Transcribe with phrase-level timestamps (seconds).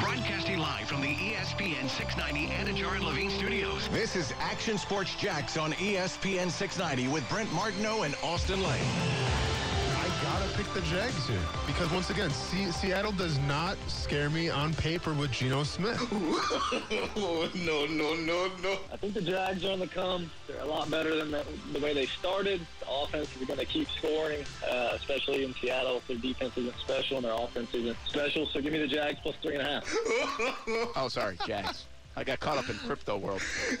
[0.00, 3.88] Broadcasting live from the ESPN 690 Anidjar and Levine studios.
[3.90, 9.53] This is Action Sports Jax on ESPN 690 with Brent Martineau and Austin Lane.
[10.54, 14.50] I gotta pick the Jags here because once again, Se- Seattle does not scare me
[14.50, 16.00] on paper with Geno Smith.
[17.16, 18.78] no, no, no, no.
[18.92, 20.30] I think the Jags are on the come.
[20.46, 22.64] They're a lot better than the, the way they started.
[22.80, 26.02] The offense is going to keep scoring, uh, especially in Seattle.
[26.06, 28.46] Their defense isn't special and their offense isn't special.
[28.46, 29.96] So give me the Jags plus three and a half.
[30.96, 31.86] Oh, sorry, Jags.
[32.16, 33.42] I got caught up in crypto world.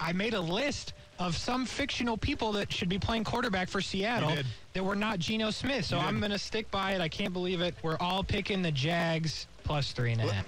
[0.00, 4.32] I made a list of some fictional people that should be playing quarterback for Seattle
[4.72, 5.84] that were not Geno Smith.
[5.84, 7.00] So I'm going to stick by it.
[7.00, 7.74] I can't believe it.
[7.82, 10.46] We're all picking the Jags plus three and a half.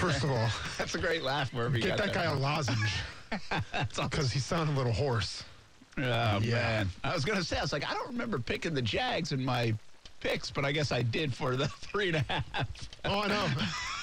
[0.00, 1.80] First of all, That's a great laugh, Murphy.
[1.80, 2.92] get that guy a lozenge
[3.96, 5.44] because he sounded a little hoarse.
[5.96, 6.40] Oh, Yeah.
[6.42, 6.88] man.
[7.04, 9.44] I was going to say, I was like, I don't remember picking the Jags in
[9.44, 9.74] my
[10.20, 12.68] picks, but I guess I did for the three and a half.
[13.04, 13.46] Oh, I know.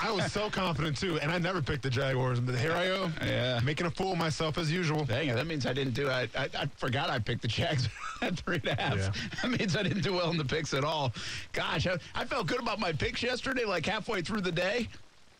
[0.01, 3.13] I was so confident too, and I never picked the Jaguars, but here I am,
[3.21, 3.59] Yeah.
[3.63, 5.05] making a fool of myself as usual.
[5.05, 7.89] Dang it, that means I didn't do I, I, I forgot I picked the Jags
[8.21, 8.97] at three and a half.
[8.97, 9.11] Yeah.
[9.41, 11.13] That means I didn't do well in the picks at all.
[11.53, 14.87] Gosh, I, I felt good about my picks yesterday, like halfway through the day.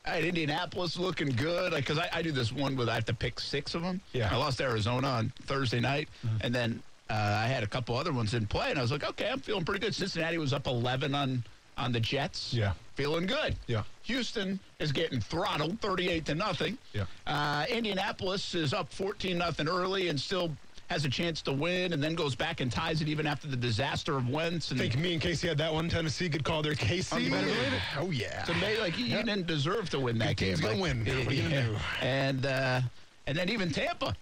[0.05, 3.05] I had Indianapolis looking good, like because I, I do this one with I have
[3.05, 3.99] to pick six of them.
[4.13, 4.29] Yeah.
[4.31, 6.37] I lost Arizona on Thursday night, mm-hmm.
[6.41, 9.03] and then uh, I had a couple other ones in play, and I was like,
[9.03, 9.93] okay, I'm feeling pretty good.
[9.93, 11.43] Cincinnati was up 11 on
[11.77, 12.53] on the Jets.
[12.53, 12.71] Yeah.
[12.95, 13.53] feeling good.
[13.67, 13.83] Yeah.
[14.03, 16.77] Houston is getting throttled, 38 to nothing.
[16.93, 17.03] Yeah.
[17.27, 20.51] Uh, Indianapolis is up 14 nothing early and still
[20.87, 23.57] has a chance to win, and then goes back and ties it even after the
[23.57, 24.71] disaster of Wentz.
[24.71, 25.89] And I think me and Casey had that one.
[25.89, 27.15] Tennessee could call their Casey.
[27.15, 27.81] Oh, you better believe it.
[27.97, 28.43] Oh yeah.
[28.45, 30.79] So maybe like you, you didn't deserve to win that team's game.
[30.79, 30.99] win.
[31.03, 31.75] What are you gonna do?
[32.01, 32.81] And uh,
[33.27, 34.15] and then even Tampa.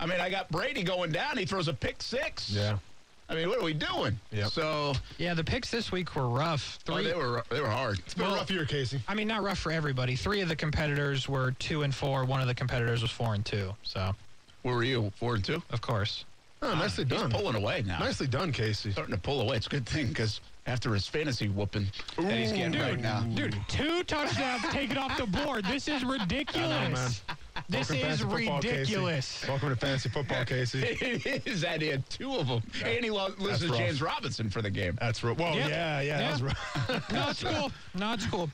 [0.00, 1.36] I mean, I got Brady going down.
[1.36, 2.50] He throws a pick six.
[2.50, 2.78] Yeah.
[3.28, 4.18] I mean, what are we doing?
[4.32, 4.46] Yeah.
[4.46, 6.80] So Yeah, the picks this week were rough.
[6.88, 7.04] oh, Three.
[7.04, 8.00] they were they were hard.
[8.00, 9.00] It's been a rough year, Casey.
[9.06, 10.16] I mean, not rough for everybody.
[10.16, 12.24] Three of the competitors were two and four.
[12.24, 13.72] One of the competitors was four and two.
[13.84, 14.16] So,
[14.62, 15.12] Where were you?
[15.16, 15.62] Four and two.
[15.70, 16.24] of course.
[16.62, 17.30] Oh, uh, nicely He's done.
[17.30, 18.00] pulling away now.
[18.00, 18.90] Nicely done, Casey.
[18.90, 19.56] starting to pull away.
[19.56, 21.86] It's a good thing because after his fantasy whooping
[22.18, 23.20] that he's getting Dude, right now.
[23.22, 25.64] dude, two touchdowns taken off the board.
[25.66, 26.04] This is
[26.54, 27.22] ridiculous.
[27.70, 27.80] Man.
[27.80, 29.48] This Welcome is fantasy football, ridiculous.
[29.48, 30.78] Welcome to fantasy football, Casey.
[31.00, 33.78] It is that he had two of them, and he loses rough.
[33.78, 34.96] James Robinson for the game.
[35.00, 35.36] That's right.
[35.36, 35.68] Well, Yep.
[35.68, 36.46] yeah, yeah, that was Yeah.
[36.46, 37.10] rough.
[37.12, 37.72] No, it's cool.
[37.94, 38.50] No, it's cool.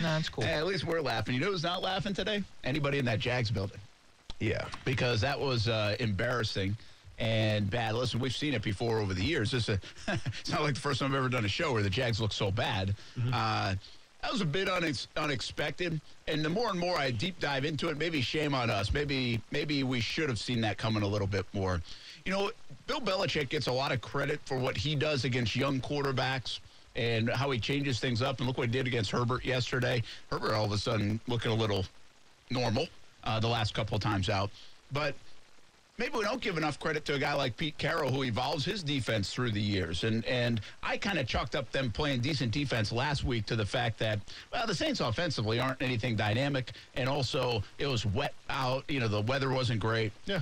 [0.00, 0.44] No, it's cool.
[0.44, 1.34] Hey, at least we're laughing.
[1.34, 2.42] You know who's not laughing today?
[2.64, 3.78] Anybody in that Jags building,
[4.40, 4.66] yeah.
[4.84, 6.76] because that was uh, embarrassing
[7.18, 7.94] and bad.
[7.94, 9.54] Listen, we've seen it before over the years.
[9.54, 9.78] It's, a,
[10.08, 12.32] it's not like the first time I've ever done a show where the Jags look
[12.32, 12.94] so bad.
[13.32, 13.74] Uh,
[14.24, 17.90] that was a bit unex- unexpected, and the more and more I deep dive into
[17.90, 18.90] it, maybe shame on us.
[18.90, 21.82] Maybe maybe we should have seen that coming a little bit more.
[22.24, 22.50] You know,
[22.86, 26.60] Bill Belichick gets a lot of credit for what he does against young quarterbacks
[26.96, 28.38] and how he changes things up.
[28.38, 30.02] And look what he did against Herbert yesterday.
[30.30, 31.84] Herbert all of a sudden looking a little
[32.48, 32.86] normal
[33.24, 34.50] uh, the last couple of times out,
[34.90, 35.14] but
[35.98, 38.82] maybe we don't give enough credit to a guy like Pete Carroll who evolves his
[38.82, 40.04] defense through the years.
[40.04, 43.66] And and I kind of chalked up them playing decent defense last week to the
[43.66, 44.20] fact that
[44.52, 48.84] well the Saints offensively aren't anything dynamic, and also it was wet out.
[48.88, 50.12] You know the weather wasn't great.
[50.26, 50.40] Yeah.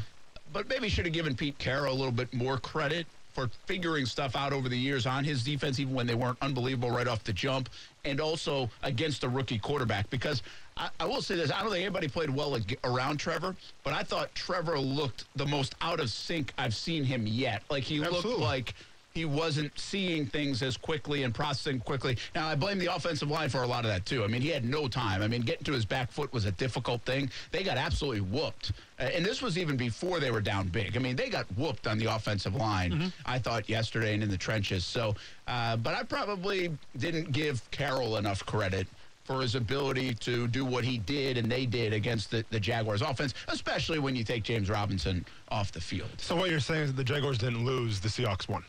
[0.52, 4.36] But maybe should have given Pete Carroll a little bit more credit for figuring stuff
[4.36, 7.32] out over the years on his defense, even when they weren't unbelievable right off the
[7.32, 7.70] jump,
[8.04, 10.10] and also against a rookie quarterback.
[10.10, 10.42] Because
[10.76, 14.02] I, I will say this: I don't think anybody played well around Trevor, but I
[14.02, 17.62] thought Trevor looked the most out of sync I've seen him yet.
[17.70, 18.74] Like he looked like
[19.14, 22.16] he wasn't seeing things as quickly and processing quickly.
[22.34, 24.24] Now, I blame the offensive line for a lot of that, too.
[24.24, 25.22] I mean, he had no time.
[25.22, 27.30] I mean, getting to his back foot was a difficult thing.
[27.50, 28.72] They got absolutely whooped.
[28.98, 30.96] Uh, and this was even before they were down big.
[30.96, 34.38] I mean, they got whooped on the offensive line, I thought, yesterday and in the
[34.38, 34.84] trenches.
[34.84, 35.14] So,
[35.46, 38.86] uh, but I probably didn't give Carroll enough credit
[39.24, 43.02] for his ability to do what he did and they did against the, the Jaguars
[43.02, 46.10] offense, especially when you take James Robinson off the field.
[46.18, 48.64] So what you're saying is the Jaguars didn't lose, the Seahawks won.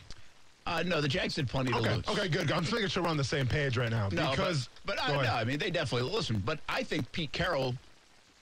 [0.66, 1.94] Uh, no, the Jags did plenty to Okay.
[1.96, 2.08] lose.
[2.08, 2.50] Okay, good.
[2.50, 4.08] I'm just making sure we're on the same page right now.
[4.12, 5.30] No, because but, but I, no.
[5.34, 6.42] I mean they definitely listen.
[6.44, 7.74] But I think Pete Carroll.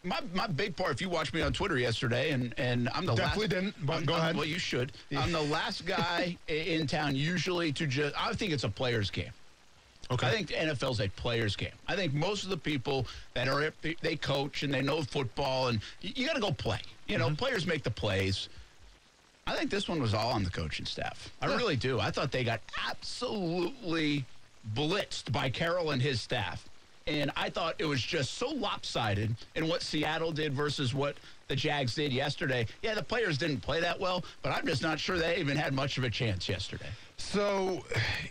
[0.05, 3.15] My, my big part, if you watched me on Twitter yesterday, and, and I'm the
[3.15, 4.37] Definitely last, didn't, but I'm- go I'm- ahead.
[4.37, 4.91] Well, you should.
[5.17, 8.15] I'm the last guy in town usually to just.
[8.21, 9.31] I think it's a players' game.
[10.11, 10.27] Okay.
[10.27, 11.73] I think the NFL's a players' game.
[11.89, 13.73] I think most of the people that are
[14.03, 16.81] they coach and they know football, and you, you got to go play.
[17.07, 17.29] You Mm-hmm.
[17.31, 18.49] know, players make the plays.
[19.47, 21.31] I think this one was all on the coaching staff.
[21.43, 21.99] I really do.
[22.01, 24.25] I thought they got absolutely
[24.75, 26.69] blitzed by Carroll and his staff.
[27.09, 31.17] And I thought it was just so lopsided in what Seattle did versus what
[31.49, 32.67] the Jags did yesterday.
[32.81, 35.75] Yeah, the players didn't play that well, but I'm just not sure they even had
[35.75, 36.87] much of a chance yesterday.
[37.23, 37.83] So,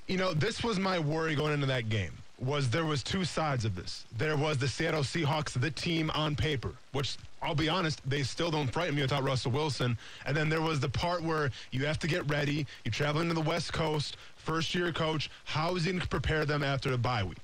[0.07, 2.11] you know, this was my worry going into that game.
[2.39, 4.05] Was there was two sides of this.
[4.17, 8.51] There was the Seattle Seahawks, the team on paper, which I'll be honest, they still
[8.51, 9.97] don't frighten me without Russell Wilson.
[10.27, 12.67] And then there was the part where you have to get ready.
[12.83, 15.31] You're traveling to the West Coast, first year coach.
[15.45, 17.37] How is he going to prepare them after the bye week?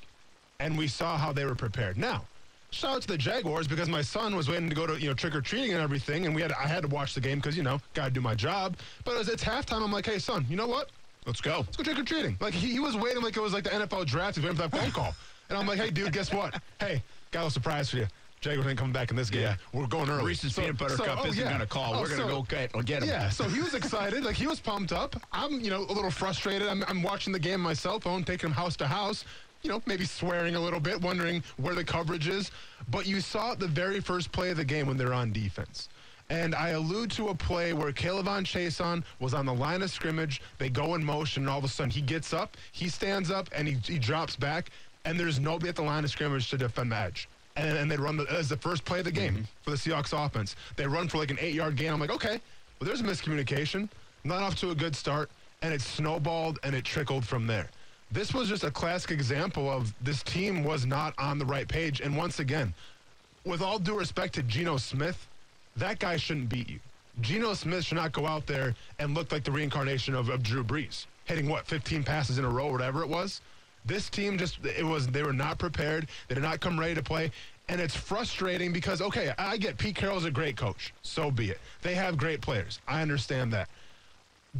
[0.60, 1.98] And we saw how they were prepared.
[1.98, 2.26] Now,
[2.70, 5.14] shout out to the Jaguars because my son was waiting to go to you know
[5.16, 7.58] trick or treating and everything, and we had I had to watch the game because
[7.58, 8.78] you know gotta do my job.
[9.06, 10.90] But as it's halftime, I'm like, hey son, you know what?
[11.28, 11.58] Let's go.
[11.60, 12.38] Let's go trick or treating.
[12.40, 14.36] Like he, he was waiting like it was like the NFL draft.
[14.38, 15.14] He was waiting for that phone call,
[15.50, 16.60] and I'm like, hey dude, guess what?
[16.80, 18.08] Hey, got a little surprise for you.
[18.40, 19.42] Jaguars ain't coming back in this game.
[19.42, 19.56] Yeah.
[19.74, 20.24] We're going early.
[20.24, 21.50] Reese's So- peanut butter so- cup oh, isn't yeah.
[21.50, 21.96] going to call.
[21.96, 23.10] Oh, We're going to so- go get, or get him.
[23.10, 24.24] yeah, so he was excited.
[24.24, 25.16] Like he was pumped up.
[25.32, 26.68] I'm, you know, a little frustrated.
[26.68, 29.26] I'm, I'm watching the game on my cell phone, taking him house to house.
[29.64, 32.52] You know, maybe swearing a little bit, wondering where the coverage is.
[32.92, 35.90] But you saw the very first play of the game when they're on defense.
[36.30, 40.42] And I allude to a play where K'Lavon Chaisson was on the line of scrimmage.
[40.58, 43.50] They go in motion, and all of a sudden he gets up, he stands up,
[43.56, 44.70] and he, he drops back.
[45.06, 47.30] And there's nobody at the line of scrimmage to defend the edge.
[47.56, 49.44] And, and they run the, as the first play of the game mm-hmm.
[49.62, 50.58] for the Seahawks offense.
[50.76, 51.94] They run for like an eight yard gain.
[51.94, 52.42] I'm like, okay,
[52.80, 53.88] well, there's a miscommunication.
[54.26, 55.30] Not off to a good start.
[55.62, 57.70] And it snowballed and it trickled from there.
[58.12, 62.02] This was just a classic example of this team was not on the right page.
[62.02, 62.74] And once again,
[63.46, 65.28] with all due respect to Geno Smith,
[65.78, 66.80] that guy shouldn't beat you.
[67.22, 70.64] Geno Smith should not go out there and look like the reincarnation of, of Drew
[70.64, 73.42] Brees, hitting what 15 passes in a row, whatever it was.
[73.86, 76.08] This team just it was they were not prepared.
[76.28, 77.32] They did not come ready to play.
[77.70, 80.94] And it's frustrating because okay, I get Pete Carroll's a great coach.
[81.02, 81.60] So be it.
[81.82, 82.80] They have great players.
[82.88, 83.70] I understand that.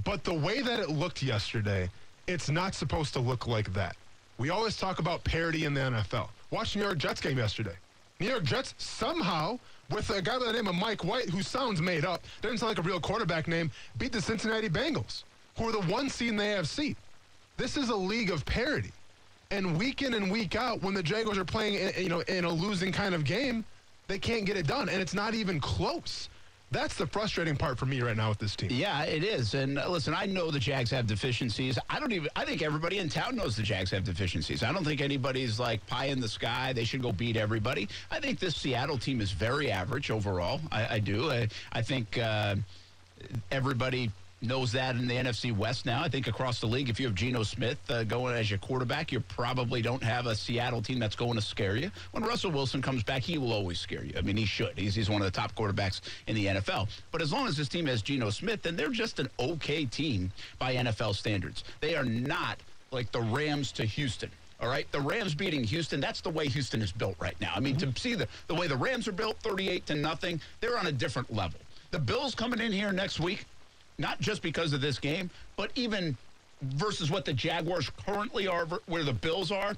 [0.04, 1.90] But the way that it looked yesterday,
[2.28, 3.96] it's not supposed to look like that.
[4.38, 6.30] We always talk about parity in the NFL.
[6.52, 7.76] Watch New York Jets game yesterday.
[8.20, 9.60] New York Jets somehow,
[9.90, 12.72] with a guy by the name of Mike White, who sounds made up, doesn't sound
[12.72, 15.24] like a real quarterback name, beat the Cincinnati Bengals,
[15.58, 16.96] who are the one seed in the AFC.
[17.56, 18.92] This is a league of parity.
[19.50, 22.44] And week in and week out, when the Jaguars are playing, in, you know, in
[22.44, 23.64] a losing kind of game,
[24.08, 26.30] they can't get it done, and it's not even close.
[26.70, 28.70] That's the frustrating part for me right now with this team.
[28.72, 29.54] Yeah, it is.
[29.54, 31.80] And uh, listen, I know the Jags have deficiencies.
[31.90, 32.30] I don't even.
[32.36, 34.64] I think everybody in town knows the Jags have deficiencies.
[34.64, 36.74] I don't think anybody's like pie in the sky.
[36.74, 37.88] They should go beat everybody.
[38.12, 40.60] I think this Seattle team is very average overall.
[40.70, 41.32] I, I do.
[41.32, 42.56] I, I think uh,
[43.50, 44.12] everybody
[44.42, 46.04] knows that in the NFC West now.
[46.04, 49.12] I think across the league, if you have Geno Smith uh, going as your quarterback,
[49.12, 51.90] you probably don't have a Seattle team that's going to scare you.
[52.12, 54.14] When Russell Wilson comes back, he will always scare you.
[54.18, 54.78] I mean, he should.
[54.78, 56.88] He's, he's one of the top quarterbacks in the NFL.
[57.12, 60.32] But as long as this team has Geno Smith, then they're just an okay team
[60.60, 61.64] by NFL standards.
[61.82, 62.60] They are not
[62.92, 64.30] like the Rams to Houston.
[64.60, 66.00] All right, the Rams beating Houston.
[66.00, 67.52] That's the way Houston is built right now.
[67.56, 70.80] I mean, to see the, the way the Rams are built, 38 to nothing, they're
[70.80, 71.60] on a different level.
[71.92, 73.46] The Bills coming in here next week,
[74.00, 76.16] not just because of this game, but even
[76.62, 79.76] versus what the Jaguars currently are, where the Bills are.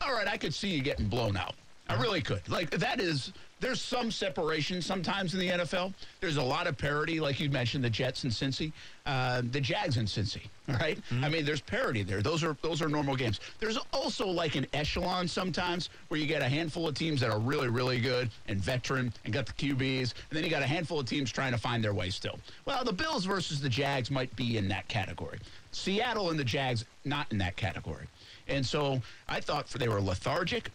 [0.00, 1.54] All right, I could see you getting blown out.
[1.90, 2.48] I really could.
[2.48, 5.92] Like that is there's some separation sometimes in the NFL.
[6.20, 8.72] There's a lot of parity, like you mentioned, the Jets and Cincy,
[9.04, 10.42] uh, the Jags and Cincy.
[10.70, 11.00] Right?
[11.20, 12.22] I mean, there's parity there.
[12.22, 13.40] Those are those are normal games.
[13.58, 17.40] There's also like an echelon sometimes where you get a handful of teams that are
[17.40, 21.00] really really good and veteran and got the QBs, and then you got a handful
[21.00, 22.38] of teams trying to find their way still.
[22.66, 25.40] Well, the Bills versus the Jags might be in that category.
[25.72, 28.06] Seattle and the Jags not in that category.
[28.46, 30.70] And so I thought for, they were lethargic.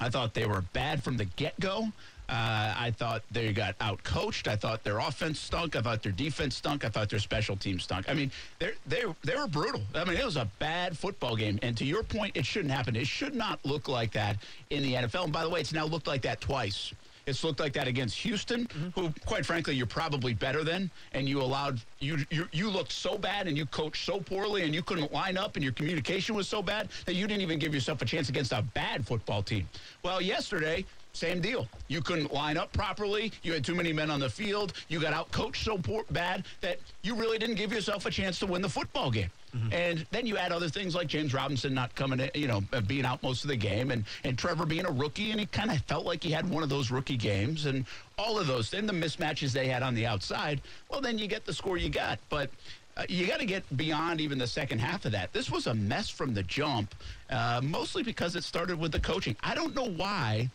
[0.00, 1.88] I thought they were bad from the get go.
[2.26, 4.48] Uh, I thought they got out coached.
[4.48, 5.76] I thought their offense stunk.
[5.76, 6.82] I thought their defense stunk.
[6.84, 8.08] I thought their special team stunk.
[8.08, 9.82] I mean, they they they were brutal.
[9.94, 11.58] I mean, it was a bad football game.
[11.60, 12.96] And to your point, it shouldn't happen.
[12.96, 14.38] It should not look like that
[14.70, 15.24] in the NFL.
[15.24, 16.94] And by the way, it's now looked like that twice.
[17.26, 19.00] It's looked like that against Houston, mm-hmm.
[19.00, 23.16] who, quite frankly, you're probably better than, and you allowed you you you looked so
[23.16, 26.48] bad and you coached so poorly and you couldn't line up and your communication was
[26.48, 29.68] so bad that you didn't even give yourself a chance against a bad football team.
[30.02, 30.84] Well, yesterday.
[31.14, 31.68] Same deal.
[31.86, 33.30] You couldn't line up properly.
[33.44, 34.72] You had too many men on the field.
[34.88, 38.40] You got out coached so poor, bad that you really didn't give yourself a chance
[38.40, 39.30] to win the football game.
[39.72, 42.80] And then you add other things like James Robinson not coming in, you know, uh,
[42.80, 45.70] being out most of the game, and and Trevor being a rookie, and he kind
[45.70, 47.84] of felt like he had one of those rookie games, and
[48.18, 48.70] all of those.
[48.70, 50.60] Then the mismatches they had on the outside.
[50.90, 52.50] Well, then you get the score you got, but.
[52.96, 55.32] Uh, you got to get beyond even the second half of that.
[55.32, 56.94] This was a mess from the jump,
[57.28, 59.34] uh, mostly because it started with the coaching.
[59.42, 60.48] I don't know why.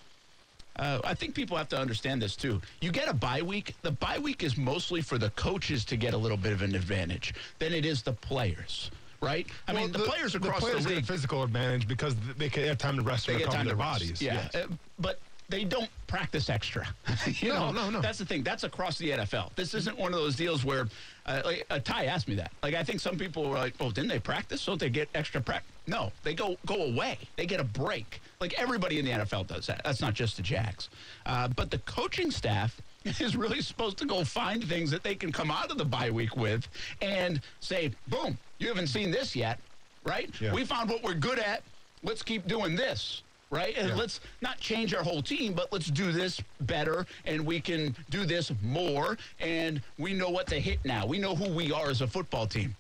[0.80, 2.62] Uh, I think people have to understand this too.
[2.82, 3.76] You get a bye week.
[3.82, 6.74] The bye week is mostly for the coaches to get a little bit of an
[6.74, 8.90] advantage than it is the players,
[9.22, 9.46] right?
[9.68, 12.48] I Well, mean, the, players across the, players get a league physical advantage because they
[12.50, 14.22] can have time to rest and recover their bodies.
[14.22, 14.56] Yeah, Yes.
[14.56, 14.68] Uh,
[15.00, 15.20] but
[15.50, 16.88] they don't practice extra.
[17.26, 18.02] you No, know, no, no.
[18.02, 18.44] That's the thing.
[18.44, 19.54] That's across the NFL.
[19.56, 20.88] This isn't one of those deals where,
[21.26, 22.52] uh, like, uh, Ty asked me that.
[22.64, 24.64] Like, I think some people were like, "Oh, didn't they practice?
[24.66, 27.18] Don't they get extra practice?" No, they go go away.
[27.36, 28.22] They get a break.
[28.40, 29.82] Like everybody in the NFL does that.
[29.84, 30.90] That's not just the Jags.
[31.26, 35.32] Uh, but the coaching staff is really supposed to go find things that they can
[35.32, 36.68] come out of the bye week with
[37.02, 39.60] and say, "Boom, you haven't seen this yet,
[40.04, 40.30] right?
[40.40, 40.54] Yeah.
[40.54, 41.64] We found what we're good at.
[42.04, 43.76] Let's keep doing this." Right?
[43.78, 43.96] And Yeah.
[43.96, 48.26] let's not change our whole team, but let's do this better and we can do
[48.26, 49.18] this more.
[49.40, 51.06] And we know what to hit now.
[51.06, 52.76] We know who we are as a football team.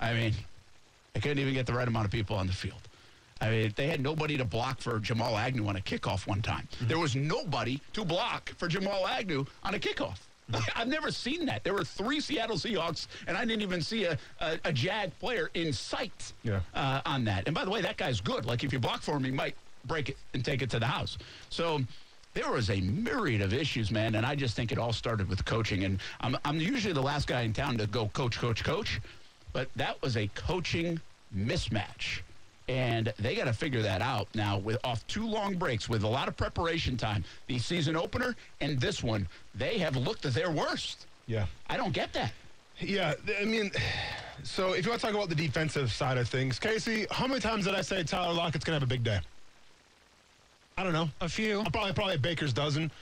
[0.00, 0.34] I mean,
[1.14, 2.80] they couldn't even get the right amount of people on the field.
[3.40, 6.68] I mean, they had nobody to block for Jamal Agnew on a kickoff one time.
[6.72, 6.88] Mm-hmm.
[6.88, 10.18] There was nobody to block for Jamal Agnew on a kickoff.
[10.76, 11.64] I've never seen that.
[11.64, 15.50] There were three Seattle Seahawks, and I didn't even see a, a, a Jag player
[15.54, 16.60] in sight Yeah.
[16.74, 17.46] uh, on that.
[17.46, 18.44] And by the way, that guy's good.
[18.46, 19.54] Like, if you block for him, he might
[19.86, 21.18] break it and take it to the house.
[21.48, 21.80] So
[22.34, 25.44] there was a myriad of issues, man, and I just think it all started with
[25.44, 25.84] coaching.
[25.84, 29.00] And I'm, I'm usually the last guy in town to go coach, coach, coach,
[29.52, 31.00] but that was a coaching
[31.36, 32.20] mismatch.
[32.70, 36.06] And they got to figure that out now with off two long breaks with a
[36.06, 37.24] lot of preparation time.
[37.48, 41.06] The season opener and this one, they have looked at their worst.
[41.26, 41.46] Yeah.
[41.68, 42.32] I don't get that.
[42.78, 43.72] Yeah, I mean,
[44.44, 47.40] so if you want to talk about the defensive side of things, Casey, how many
[47.40, 49.18] times did I say Tyler Lockett's going to have a big day?
[50.78, 51.10] I don't know.
[51.20, 51.62] A few.
[51.62, 52.92] Uh, probably, probably a baker's dozen.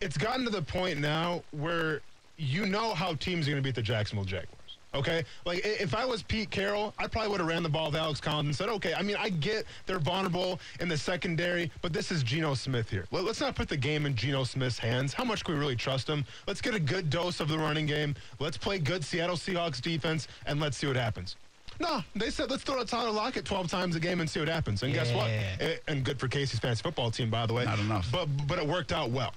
[0.00, 2.02] It's gotten to the point now where
[2.36, 4.57] you know how teams are going to beat the Jacksonville Jaguars.
[4.94, 7.96] Okay, like if I was Pete Carroll, I probably would have ran the ball with
[7.96, 11.92] Alex Collins and said, "Okay, I mean, I get they're vulnerable in the secondary, but
[11.92, 13.06] this is Geno Smith here.
[13.10, 15.12] Let- Let's not put the game in Geno Smith's hands.
[15.12, 16.24] How much can we really trust him?
[16.46, 18.14] Let's get a good dose of the running game.
[18.38, 21.36] Let's play good Seattle Seahawks defense, and let's see what happens."
[21.80, 24.48] No, they said let's throw out Tyler Lockett 12 times a game and see what
[24.48, 24.82] happens.
[24.82, 25.28] And guess what?
[25.28, 25.56] Yeah.
[25.60, 27.66] Eh, And good for Casey's fantasy football team, by the way.
[27.66, 28.08] Not enough.
[28.10, 29.32] But but it worked out well.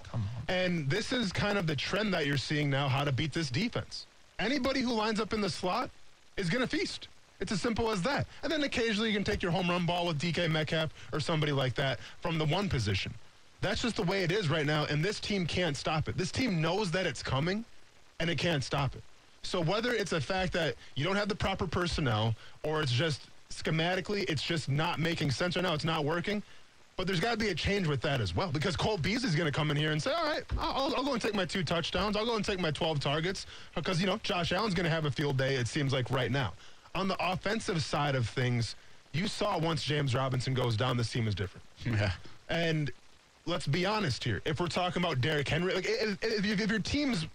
[0.47, 3.49] And this is kind of the trend that you're seeing now how to beat this
[3.51, 4.07] defense.
[4.41, 5.91] Anybody who lines up in the slot
[6.35, 7.07] is going to feast.
[7.39, 8.25] It's as simple as that.
[8.41, 11.51] And then occasionally you can take your home run ball with DK Metcalf or somebody
[11.51, 13.13] like that from the one position.
[13.61, 16.17] That's just the way it is right now, and this team can't stop it.
[16.17, 17.63] This team knows that it's coming,
[18.19, 19.03] and it can't stop it.
[19.43, 22.33] So whether it's a fact that you don't have the proper personnel,
[22.63, 23.21] or it's just
[23.51, 26.41] schematically, it's just not making sense right now, it's not working.
[27.01, 29.51] But there's got to be a change with that as well, because Cole Beasley's going
[29.51, 31.63] to come in here and say, "All right, I'll, I'll go and take my two
[31.63, 32.15] touchdowns.
[32.15, 35.05] I'll go and take my 12 targets," because you know Josh Allen's going to have
[35.05, 35.55] a field day.
[35.55, 36.53] It seems like right now.
[36.93, 38.75] On the offensive side of things,
[39.13, 41.65] you saw once James Robinson goes down, this team is different.
[41.83, 42.11] Yeah.
[42.49, 42.91] And
[43.47, 44.39] let's be honest here.
[44.45, 47.25] If we're talking about Derrick Henry, like if, if, if your team's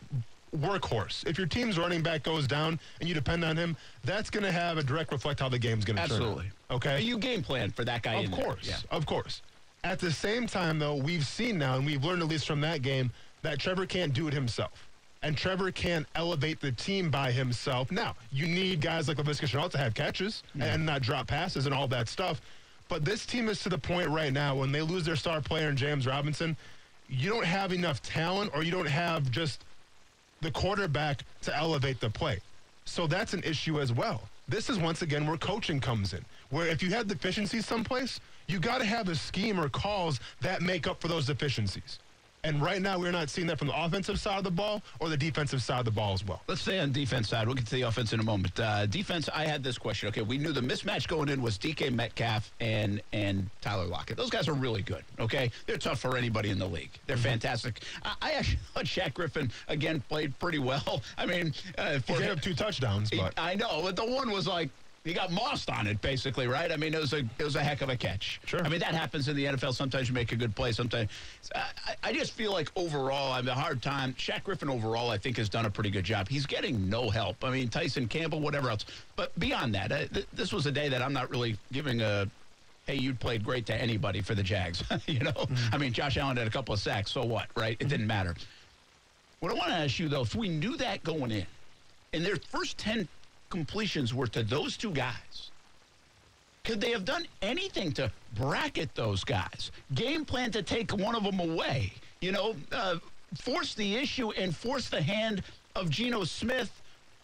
[0.56, 4.44] workhorse, if your team's running back goes down and you depend on him, that's going
[4.44, 6.12] to have a direct reflect how the game's going to turn.
[6.12, 6.20] out.
[6.22, 6.50] Absolutely.
[6.70, 7.00] Okay.
[7.00, 8.76] You game plan for that guy in Of course, Yeah.
[8.92, 9.42] of course.
[9.86, 12.82] At the same time, though, we've seen now, and we've learned at least from that
[12.82, 13.12] game,
[13.42, 14.88] that Trevor can't do it himself.
[15.22, 17.92] And Trevor can't elevate the team by himself.
[17.92, 21.74] Now, you need guys like Laviska Shenault to have catches and not drop passes and
[21.74, 22.40] all that stuff.
[22.88, 25.68] But this team is to the point right now when they lose their star player
[25.68, 26.56] in James Robinson,
[27.08, 29.64] you don't have enough talent or you don't have just
[30.40, 32.40] the quarterback to elevate the play.
[32.86, 34.22] So that's an issue as well.
[34.48, 36.24] This is once again where coaching comes in.
[36.50, 40.62] Where if you have deficiencies someplace, you got to have a scheme or calls that
[40.62, 41.98] make up for those deficiencies.
[42.46, 45.08] And right now, we're not seeing that from the offensive side of the ball or
[45.08, 46.42] the defensive side of the ball as well.
[46.46, 47.48] Let's stay on defense side.
[47.48, 48.60] We'll get to the offense in a moment.
[48.60, 50.08] Uh, defense, I had this question.
[50.10, 54.16] Okay, we knew the mismatch going in was DK Metcalf and and Tyler Lockett.
[54.16, 55.02] Those guys are really good.
[55.18, 56.92] Okay, they're tough for anybody in the league.
[57.08, 57.82] They're fantastic.
[58.04, 61.02] I, I actually thought Shaq Griffin again played pretty well.
[61.18, 64.30] I mean, uh, He for gave up two touchdowns, but I know, but the one
[64.30, 64.70] was like
[65.06, 66.72] he got mossed on it, basically, right?
[66.72, 68.40] I mean, it was a it was a heck of a catch.
[68.44, 68.64] Sure.
[68.64, 69.72] I mean, that happens in the NFL.
[69.72, 70.72] Sometimes you make a good play.
[70.72, 71.08] Sometimes
[71.54, 74.14] uh, I, I just feel like overall, I have a hard time.
[74.14, 76.28] Shaq Griffin overall, I think, has done a pretty good job.
[76.28, 77.44] He's getting no help.
[77.44, 78.84] I mean, Tyson Campbell, whatever else.
[79.14, 82.26] But beyond that, uh, th- this was a day that I'm not really giving a.
[82.88, 84.82] Hey, you played great to anybody for the Jags.
[85.06, 85.74] you know, mm-hmm.
[85.74, 87.12] I mean, Josh Allen had a couple of sacks.
[87.12, 87.76] So what, right?
[87.78, 88.08] It didn't mm-hmm.
[88.08, 88.34] matter.
[89.38, 91.46] What I want to ask you though, if we knew that going in,
[92.12, 93.06] in their first ten
[93.50, 95.50] completions were to those two guys,
[96.64, 99.70] could they have done anything to bracket those guys?
[99.94, 101.92] Game plan to take one of them away?
[102.20, 102.96] You know, uh,
[103.36, 105.42] force the issue and force the hand
[105.76, 106.70] of Geno Smith.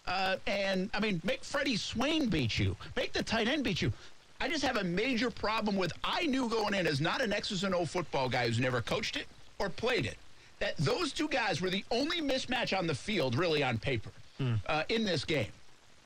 [0.06, 2.76] Uh, and, I mean, make Freddie Swain beat you.
[2.96, 3.92] Make the tight end beat you.
[4.40, 7.62] I just have a major problem with, I knew going in as not an X's
[7.62, 9.26] and O football guy who's never coached it
[9.60, 10.16] or played it,
[10.58, 14.10] that those two guys were the only mismatch on the field, really on paper,
[14.66, 15.46] uh, in this game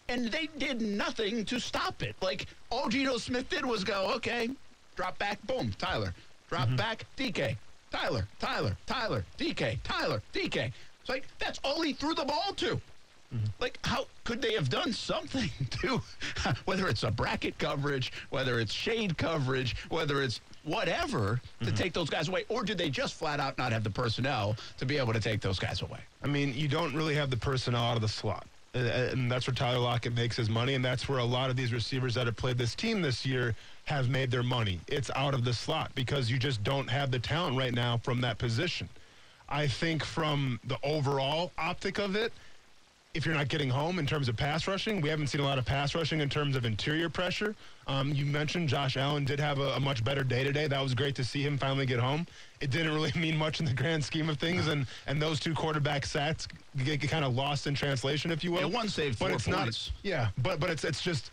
[0.09, 2.15] and they did nothing to stop it.
[2.21, 4.49] Like all Geno Smith did was go, okay,
[4.95, 6.15] drop back, boom, Tyler,
[6.49, 6.77] drop mm-hmm.
[6.77, 7.57] back, DK,
[7.91, 10.73] Tyler, Tyler, Tyler, DK, Tyler, DK.
[11.01, 12.81] It's like that's all he threw the ball to.
[13.35, 13.47] Mm-hmm.
[13.61, 16.01] Like, how could they have done something to,
[16.65, 21.75] whether it's a bracket coverage, whether it's shade coverage, whether it's whatever, to mm-hmm.
[21.75, 22.45] take those guys away?
[22.49, 25.41] Or did they just flat out not have the personnel to be able to take
[25.41, 26.01] those guys away?
[26.23, 28.47] I mean, you don't really have the personnel out of the slot.
[28.77, 30.75] Uh, And that's where Tyler Lockett makes his money.
[30.75, 33.55] And that's where a lot of these receivers that have played this team this year
[33.85, 34.81] have made their money.
[34.89, 38.21] It's out of the slot because you just don't have the talent right now from
[38.23, 38.89] that position.
[39.49, 42.33] I think from the overall optic of it,
[43.17, 45.59] if you're not getting home in terms of pass rushing, we haven't seen a lot
[45.59, 47.55] of pass rushing in terms of interior pressure.
[47.87, 50.67] Um, you mentioned Josh Allen did have a, a much better day today.
[50.67, 52.27] That was great to see him finally get home.
[52.61, 55.55] It didn't really mean much in the grand scheme of things, and and those two
[55.55, 56.47] quarterback sacks
[56.85, 58.65] get, get kind of lost in translation, if you will.
[58.65, 59.57] And one saved but it's points.
[59.57, 59.93] not.
[60.03, 61.31] Yeah, but but it's it's just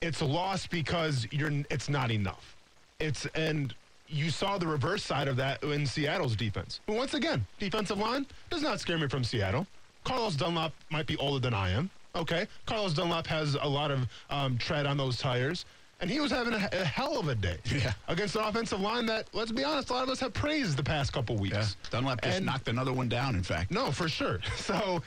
[0.00, 2.54] it's a loss because you're it's not enough.
[3.00, 3.74] It's and
[4.06, 6.80] you saw the reverse side of that in Seattle's defense.
[6.86, 9.66] But once again, defensive line does not scare me from Seattle.
[10.08, 11.90] Carlos Dunlap might be older than I am.
[12.16, 15.66] Okay, Carlos Dunlap has a lot of um, tread on those tires,
[16.00, 17.92] and he was having a, a hell of a day Yeah.
[18.08, 20.82] against an offensive line that, let's be honest, a lot of us have praised the
[20.82, 21.76] past couple weeks.
[21.90, 23.70] Dunlap just And- knocked another one down, in fact.
[23.70, 24.40] no, for sure.
[24.56, 25.02] So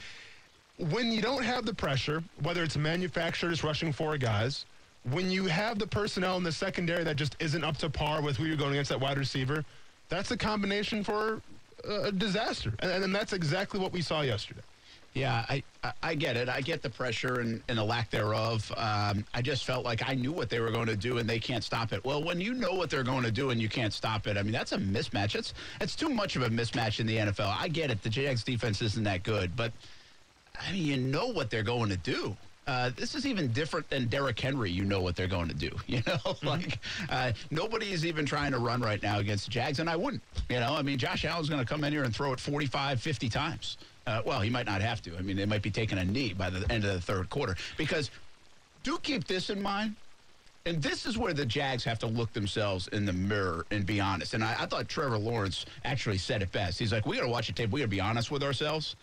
[0.78, 4.64] when you don't have the pressure, whether it's manufacturers rushing four guys,
[5.10, 8.36] when you have the personnel in the secondary that just isn't up to par with
[8.36, 9.64] who you're going against that wide receiver,
[10.08, 11.42] that's a combination for
[11.84, 12.72] a disaster.
[12.78, 14.60] And, and that's exactly what we saw yesterday.
[15.14, 15.62] Yeah, I,
[16.02, 16.48] I, get it.
[16.48, 18.72] I get the pressure and, and the lack thereof.
[18.78, 21.38] Um, I just felt like I knew what they were going to do and they
[21.38, 22.02] can't stop it.
[22.02, 24.42] Well, when you know what they're going to do and you can't stop it, I
[24.42, 25.34] mean, that's a mismatch.
[25.34, 25.52] It's,
[25.82, 27.54] it's too much of a mismatch in the NFL.
[27.58, 28.02] I get it.
[28.02, 29.72] The Jags defense isn't that good, but
[30.58, 32.34] I mean, you know what they're going to do.
[32.66, 34.70] Uh, this is even different than Derrick Henry.
[34.70, 35.70] You know what they're going to do.
[35.88, 36.78] You know, like
[37.10, 40.22] uh, nobody is even trying to run right now against the Jags, and I wouldn't.
[40.48, 43.00] You know, I mean, Josh Allen's going to come in here and throw it 45,
[43.00, 43.76] 50 times.
[44.06, 45.16] Uh, well, he might not have to.
[45.16, 47.56] I mean, they might be taking a knee by the end of the third quarter
[47.76, 48.10] because
[48.82, 49.94] do keep this in mind.
[50.64, 54.00] And this is where the Jags have to look themselves in the mirror and be
[54.00, 54.34] honest.
[54.34, 56.78] And I, I thought Trevor Lawrence actually said it best.
[56.78, 57.70] He's like, we got to watch the tape.
[57.70, 58.94] We got to be honest with ourselves.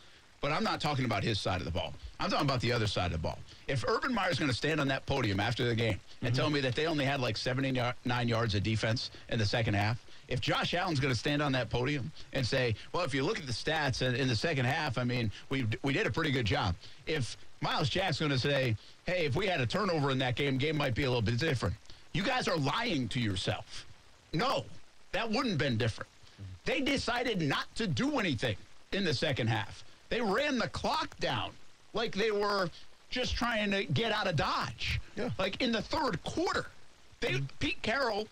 [0.42, 1.94] But I'm not talking about his side of the ball.
[2.20, 3.40] I'm talking about the other side of the ball.
[3.68, 6.62] If Urban Meyer's going to stand on that podium after the game and tell me
[6.62, 7.94] that they only had like 79
[8.28, 11.70] yards of defense in the second half, if Josh Allen's going to stand on that
[11.70, 14.98] podium and say, well, if you look at the stats in, in the second half,
[14.98, 16.76] I mean, we, we did a pretty good job.
[17.08, 20.58] If Myles Jack's going to say, hey, if we had a turnover in that game,
[20.58, 21.76] game might be a little bit different.
[22.14, 23.86] You guys are lying to yourself.
[24.32, 24.66] No,
[25.12, 26.10] that wouldn't have been different.
[26.66, 28.56] They decided not to do anything
[28.92, 29.84] in the second half.
[30.10, 31.52] They ran the clock down
[31.94, 32.70] like they were
[33.10, 35.02] just trying to get out of Dodge.
[35.16, 35.30] Yeah.
[35.40, 36.68] Like in the third quarter.
[37.20, 38.28] They Pete Carroll,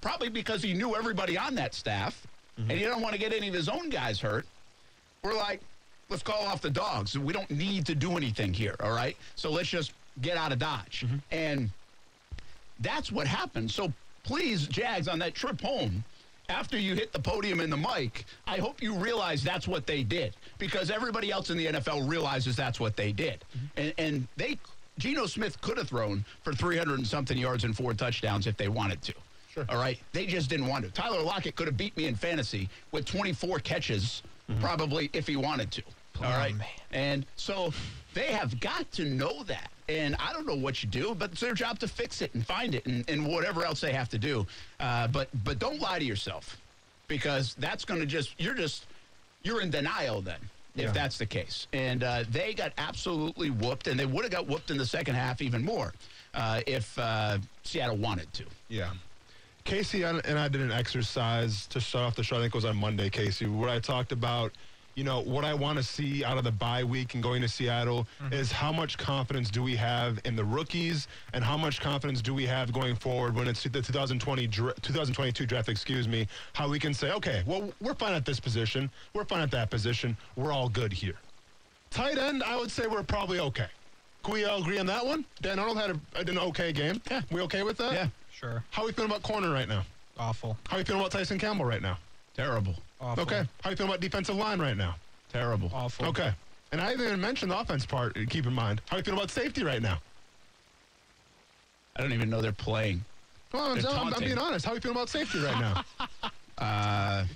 [0.00, 2.84] probably because he knew everybody on that staff, and he mm-hmm.
[2.84, 4.46] didn't want to get any of his own guys hurt.
[5.22, 5.60] We're like,
[6.08, 7.18] let's call off the dogs.
[7.18, 9.16] We don't need to do anything here, all right?
[9.34, 11.04] So let's just get out of Dodge.
[11.04, 11.16] Mm-hmm.
[11.30, 11.70] And
[12.80, 13.70] that's what happened.
[13.70, 16.04] So please, Jags, on that trip home,
[16.48, 20.04] after you hit the podium and the mic, I hope you realize that's what they
[20.04, 23.44] did because everybody else in the NFL realizes that's what they did.
[23.56, 23.66] Mm-hmm.
[23.76, 24.58] And, and they,
[24.98, 28.68] Geno Smith could have thrown for 300 and something yards and four touchdowns if they
[28.68, 29.14] wanted to.
[29.56, 29.64] Sure.
[29.70, 29.98] All right.
[30.12, 30.90] They just didn't want to.
[30.90, 34.22] Tyler Lockett could have beat me in fantasy with 24 catches,
[34.60, 35.82] probably if he wanted to.
[36.22, 36.48] All Oh,
[36.92, 37.72] And so
[38.14, 39.70] they have got to know that.
[39.88, 42.44] And I don't know what you do, but it's their job to fix it and
[42.46, 44.46] find it and, and whatever else they have to do.
[44.80, 46.56] Uh, but but don't lie to yourself
[47.08, 48.86] because that's going to just you're just
[49.42, 50.40] you're in denial then
[50.74, 50.90] if Yeah.
[50.90, 51.66] that's the case.
[51.72, 55.14] And uh, they got absolutely whooped, and they would have got whooped in the second
[55.14, 55.94] half even more
[56.34, 58.44] uh, if uh, Seattle wanted to.
[58.68, 58.90] Yeah.
[59.66, 62.36] Casey and I did an exercise to shut off the show.
[62.36, 64.52] I think it was on Monday, Casey, where I talked about,
[64.94, 67.48] you know, what I want to see out of the bye week and going to
[67.48, 68.32] Seattle mm-hmm.
[68.32, 72.32] is how much confidence do we have in the rookies and how much confidence do
[72.32, 76.78] we have going forward when it's the 2020 dra- 2022 draft, excuse me, how we
[76.78, 80.52] can say, okay, well, we're fine at this position, we're fine at that position, we're
[80.52, 81.16] all good here.
[81.90, 83.66] Tight end, I would say we're probably okay.
[84.22, 85.24] Can we all agree on that one?
[85.40, 87.00] Dan Arnold had a, an okay game.
[87.08, 87.22] Yeah.
[87.30, 87.92] We okay with that?
[87.92, 88.62] Yeah, Sure.
[88.70, 89.82] How are we feeling about corner right now?
[90.18, 90.58] Awful.
[90.68, 91.98] How are you feeling about Tyson Campbell right now?
[92.34, 93.22] terrible, Awful.
[93.22, 93.44] Okay.
[93.62, 94.96] How are you feeling about defensive line right now?
[95.32, 95.70] terrible.
[95.72, 96.06] Awful.
[96.06, 96.32] Okay.
[96.72, 98.14] And I haven't even mentioned the offense part.
[98.28, 98.82] Keep in mind.
[98.88, 99.98] How are you feeling about safety right now?
[101.96, 103.02] I don't even know they're playing.
[103.54, 104.28] Well, I'm, They're I'm, I'm taunting.
[104.28, 104.66] being honest.
[104.66, 105.84] How are you feeling about safety right now?
[106.58, 107.26] Uh,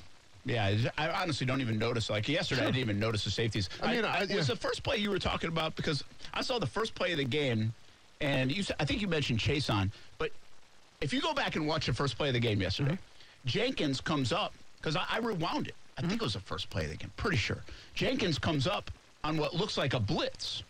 [0.46, 2.08] yeah, I honestly don't even notice.
[2.08, 3.68] Like yesterday, I didn't even notice the safeties.
[3.82, 4.40] I mean, I- was yeah.
[4.42, 7.24] the first play you were talking about because I saw the first play of the
[7.24, 7.74] game,
[8.22, 8.60] and you.
[8.62, 10.30] s- I think you mentioned Chaisson, but
[11.00, 13.48] if you go back and watch the first play of the game yesterday, Mm-hmm.
[13.48, 15.74] Jenkins comes up because I, I rewound it.
[15.96, 17.10] I think it was the first play of the game.
[17.16, 17.58] Pretty sure
[17.94, 18.90] Jenkins comes up
[19.24, 20.62] on what looks like a blitz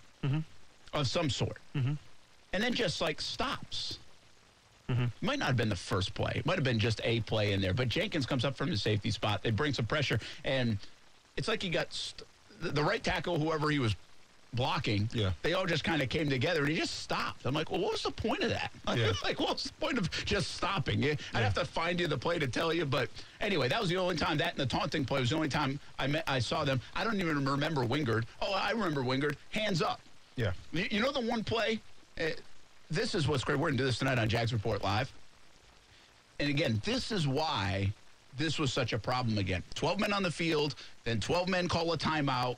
[0.92, 3.98] of some sort, and then just like stops.
[5.20, 6.32] Might not have been the first play.
[6.36, 7.72] It might have been just a play in there.
[7.74, 9.40] But Jenkins comes up from the safety spot.
[9.42, 10.78] They bring some pressure, and
[11.36, 12.26] it's like he got st-
[12.60, 13.94] the right tackle, whoever he was
[14.54, 15.08] blocking.
[15.12, 15.32] Yeah.
[15.42, 17.46] They all just kind of came together, and he just stopped.
[17.46, 18.70] I'm like, well, what was the point of that?
[18.96, 19.12] Yeah.
[19.22, 21.00] like, what's the point of just stopping?
[21.02, 22.84] Yeah, I'd have to find you the play to tell you.
[22.84, 23.08] But
[23.40, 25.78] anyway, that was the only time that and the taunting play was the only time
[25.98, 26.80] I met, I saw them.
[26.96, 28.24] I don't even remember Wingard.
[28.42, 29.36] Oh, I remember Wingard.
[29.50, 30.00] Hands up.
[30.34, 30.52] Yeah.
[30.72, 31.80] You, you know the one play?
[32.20, 32.30] Uh,
[32.90, 33.58] this is what's great.
[33.58, 35.12] We're going to do this tonight on Jags Report Live.
[36.40, 37.92] And again, this is why
[38.36, 39.62] this was such a problem again.
[39.74, 42.56] 12 men on the field, then 12 men call a timeout,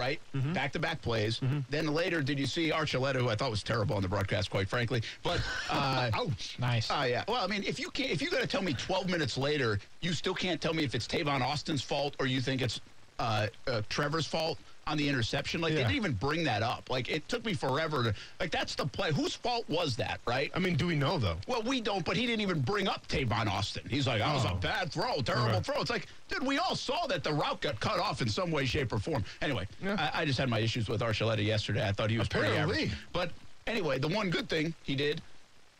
[0.00, 0.18] right?
[0.54, 1.40] Back to back plays.
[1.68, 4.68] Then later, did you see Archuleta, who I thought was terrible on the broadcast, quite
[4.68, 5.02] frankly?
[5.22, 6.56] But, uh, Ouch.
[6.58, 6.88] Nice.
[6.90, 7.24] Oh yeah.
[7.28, 9.78] Well, I mean, if you can't, if you got to tell me 12 minutes later,
[10.00, 12.80] you still can't tell me if it's Tavon Austin's fault or you think it's
[13.18, 14.58] uh, uh, Trevor's fault
[14.90, 15.60] on the interception.
[15.60, 16.90] Like they didn't even bring that up.
[16.90, 18.14] Like it took me forever to.
[18.40, 19.12] Like that's the play.
[19.12, 20.20] Whose fault was that?
[20.26, 20.50] Right.
[20.54, 21.36] I mean, do we know though?
[21.46, 23.84] Well, we don't, but he didn't even bring up Tavon Austin.
[23.88, 24.56] He's like, that was a Oh.
[24.56, 25.60] bad throw, terrible Okay.
[25.60, 25.80] throw.
[25.80, 28.66] It's like, dude, we all saw that the route got cut off in some way,
[28.66, 29.24] shape, or form.
[29.40, 30.10] Anyway, Yeah.
[30.12, 31.86] I, I just had my issues with Archuleta yesterday.
[31.86, 32.82] I thought he was pretty Apparently.
[32.84, 32.98] average.
[33.12, 33.30] But
[33.68, 35.22] anyway, the one good thing he did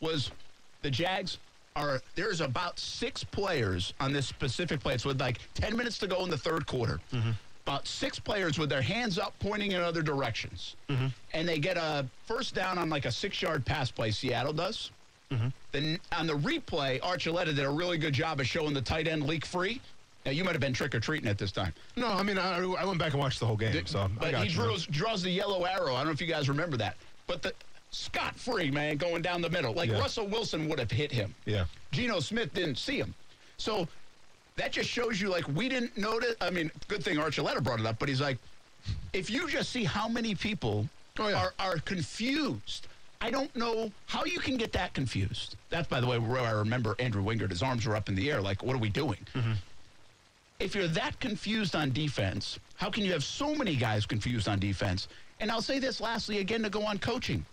[0.01, 0.31] was
[0.83, 1.39] the Jags
[1.77, 4.95] are, there's about six players on this specific play.
[4.95, 7.01] It's with like 10 minutes to go in the third quarter.
[7.13, 7.31] Mm-hmm.
[7.67, 10.77] About six players with their hands up pointing in other directions.
[10.89, 11.07] Mm-hmm.
[11.35, 14.91] And they get a first down on like a six yard pass play, Seattle does.
[15.31, 15.49] Mm-hmm.
[15.73, 19.27] Then on the replay, Archuleta did a really good job of showing the tight end
[19.27, 19.81] leak free.
[20.27, 22.59] Now you might have been trick or treating at this time, No, I mean, I,
[22.63, 25.31] I went back and watched the whole game, so I but he draws draws the
[25.31, 25.95] yellow arrow.
[25.95, 26.97] I don't know if you guys remember that,
[27.27, 27.55] but the
[27.91, 29.99] scot free man going down the middle, like Yeah.
[29.99, 31.35] Russell Wilson would have hit him.
[31.47, 31.65] Yeah.
[31.93, 33.15] Geno Smith didn't see him,
[33.57, 33.89] so
[34.61, 36.35] that just shows you like we didn't notice.
[36.41, 38.37] I mean, good thing Archuleta brought it up, but he's like,
[39.15, 40.87] if you just see how many people
[41.19, 41.37] Oh, yeah.
[41.43, 42.87] are are confused.
[43.23, 45.57] I don't know how you can get that confused.
[45.71, 47.51] That's, by the way, where I remember Andrew Wingard.
[47.51, 49.19] His arms were up in the air, like, what are we doing?
[49.35, 49.53] Mm-hmm.
[50.59, 54.59] If you're that confused on defense, how can you have so many guys confused on
[54.59, 55.09] defense?
[55.41, 57.45] And I'll say this lastly again to go on coaching.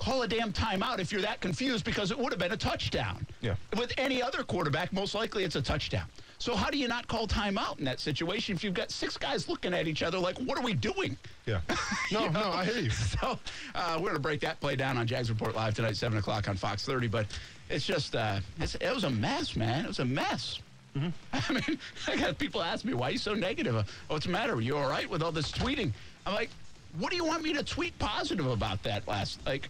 [0.00, 3.26] Call a damn timeout if you're that confused because it would have been a touchdown.
[3.40, 3.56] Yeah.
[3.76, 6.06] With any other quarterback, most likely it's a touchdown.
[6.38, 9.48] So how do you not call timeout in that situation if you've got six guys
[9.48, 11.16] looking at each other like, what are we doing?
[11.46, 11.60] Yeah.
[12.12, 12.90] No, no, I hear you.
[13.20, 13.38] So
[13.74, 16.48] uh, we're going to break that play down on Jags Report Live tonight, 7 o'clock
[16.48, 17.08] on Fox 30.
[17.08, 17.26] But
[17.68, 19.84] it's just, uh, it's, it was a mess, man.
[19.84, 20.60] It was a mess.
[20.96, 23.74] I mean, I got people ask me, why are you so negative?
[23.76, 24.54] Uh, What's the matter?
[24.54, 25.92] Are you all right with all this tweeting?
[26.24, 26.50] I'm like,
[26.98, 29.44] what do you want me to tweet positive about that last?
[29.44, 29.68] Like,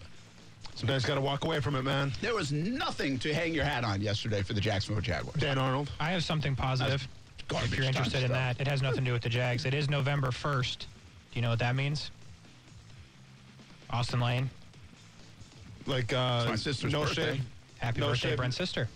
[0.79, 2.13] Sometimes got to walk away from it, man.
[2.21, 5.41] there was nothing to hang your hat on yesterday for the Jacksonville Jaguars.
[5.41, 5.91] Dan Arnold.
[5.99, 7.09] I have something positive.
[7.51, 9.65] if you're interested in that, it has nothing to do with the Jags.
[9.65, 10.79] It is November 1st.
[10.79, 10.87] Do
[11.33, 12.13] you know what that means?
[13.91, 14.49] Austin Lane.
[15.87, 17.33] Like, uh, my sister's no birthday.
[17.35, 17.45] shave.
[17.79, 18.37] Happy No birthday, shave.
[18.37, 18.89] Brent's sister.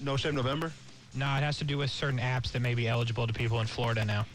[0.00, 0.72] No shame November.
[1.14, 3.68] No, it has to do with certain apps that may be eligible to people in
[3.68, 4.26] Florida now.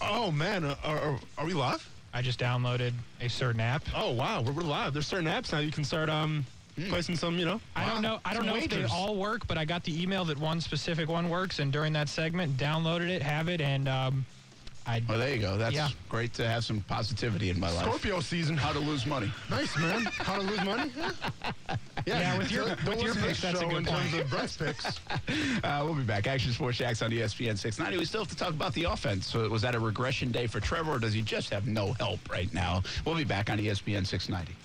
[0.00, 1.88] Oh man, uh, are, are, are we live?
[2.12, 3.82] I just downloaded a certain app.
[3.94, 4.92] Oh wow, we're, we're live.
[4.92, 6.44] There's certain apps now you can start um
[6.88, 7.60] placing some, you know.
[7.76, 8.20] I don't know.
[8.24, 8.90] I don't Some know if they wagers.
[8.92, 12.08] all work, but I got the email that one specific one works, and during that
[12.08, 14.24] segment, downloaded it, have it, and um,
[14.86, 15.56] I Well, there you go.
[15.56, 15.88] That's Yeah.
[16.08, 17.84] great to have some positivity in my life.
[17.84, 18.56] Scorpio season.
[18.56, 19.30] How to lose money.
[19.50, 20.04] Nice man.
[20.06, 20.90] How to lose money?
[22.06, 23.84] Yeah, Yeah, with your- don't- don't with your picks, the that's a show good in
[23.84, 24.10] point.
[24.10, 25.00] terms of Brett's picks.
[25.64, 26.26] Uh, we'll be back.
[26.26, 27.98] Action Sports Jax on ESPN 690.
[27.98, 29.26] We still have to talk about the offense.
[29.26, 32.18] So was that a regression day for Trevor, or does he just have no help
[32.30, 32.82] right now?
[33.04, 34.56] We'll be back on ESPN 690.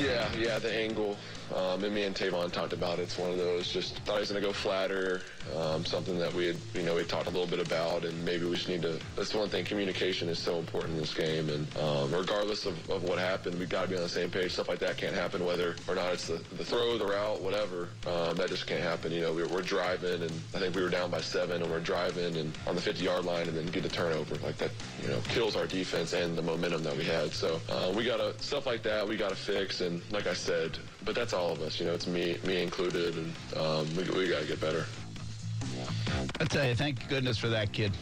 [0.00, 1.16] Yeah, yeah, the angle.
[1.54, 3.02] Um, and me and Tavon talked about it.
[3.02, 3.70] It's one of those.
[3.70, 5.22] Just thought he was going to go flatter.
[5.54, 8.44] Um, something that we had, you know, we talked a little bit about, and maybe
[8.44, 8.98] we just need to.
[9.14, 9.64] That's one thing.
[9.64, 13.68] Communication is so important in this game, and um, regardless of, of what happened, we've
[13.68, 14.52] got to be on the same page.
[14.52, 17.88] Stuff like that can't happen, whether or not it's the, the throw, the route, whatever.
[18.06, 19.12] Um, that just can't happen.
[19.12, 21.80] You know, we, we're driving, and I think we were down by seven, and we're
[21.80, 24.70] driving and on the 50-yard line, and then get a turnover like that.
[25.02, 27.32] You know, kills our defense and the momentum that we had.
[27.32, 29.06] So uh, we got to stuff like that.
[29.06, 30.76] We got to fix, and like I said,
[31.06, 31.80] but that's all of us.
[31.80, 34.84] You know, it's me, me included, and um, we, we got to get better.
[36.40, 37.92] I tell you, thank goodness for that kid.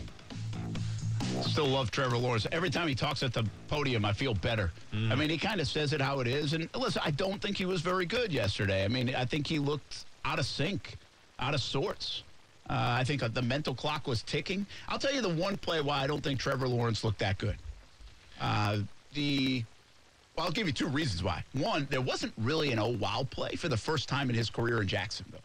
[1.42, 2.46] Still love Trevor Lawrence.
[2.50, 4.72] Every time he talks at the podium, I feel better.
[4.92, 6.54] I mean, he kind of says it how it is.
[6.54, 8.84] And listen, I don't think he was very good yesterday.
[8.84, 10.96] I mean, I think he looked out of sync,
[11.38, 12.22] out of sorts.
[12.70, 14.64] Uh, I think the mental clock was ticking.
[14.88, 17.56] I'll tell you the one play why I don't think Trevor Lawrence looked that good.
[18.40, 18.78] Uh,
[19.12, 19.64] the
[20.36, 21.44] well, I'll give you two reasons why.
[21.52, 24.80] One, there wasn't really an oh wow play for the first time in his career
[24.82, 25.40] in Jacksonville.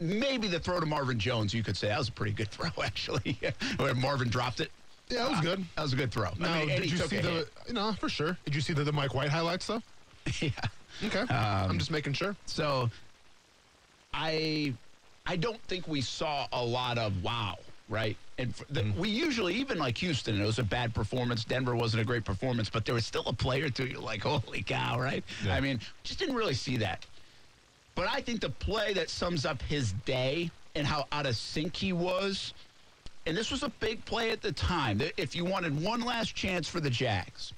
[0.00, 2.70] maybe the throw to Marvin Jones, you could say that was a pretty good throw,
[2.82, 3.38] actually,
[3.76, 4.70] where Marvin dropped it.
[5.10, 5.64] Yeah, it was good.
[5.76, 6.30] That was a good throw.
[6.38, 7.30] No, I mean, did you see the?
[7.30, 7.48] hit.
[7.72, 8.38] No, for sure.
[8.46, 9.82] Did you see the, the Mike White highlights though?
[10.40, 10.50] yeah.
[11.04, 11.28] Okay, Um,
[11.72, 12.34] I'm just making sure.
[12.46, 12.88] So
[14.14, 14.72] I
[15.26, 17.56] I don't think we saw a lot of wow,
[17.88, 18.16] right?
[18.36, 19.00] And the, mm-hmm.
[19.00, 21.44] we usually even like Houston, it was a bad performance.
[21.44, 24.22] Denver wasn't a great performance, but there was still a player or two you're like,
[24.24, 25.22] holy cow, right?
[25.48, 27.06] I mean, just didn't really see that.
[27.94, 31.76] But I think the play that sums up his day and how out of sync
[31.76, 32.52] he was,
[33.26, 35.00] and this was a big play at the time.
[35.16, 37.52] If you wanted one last chance for the Jags,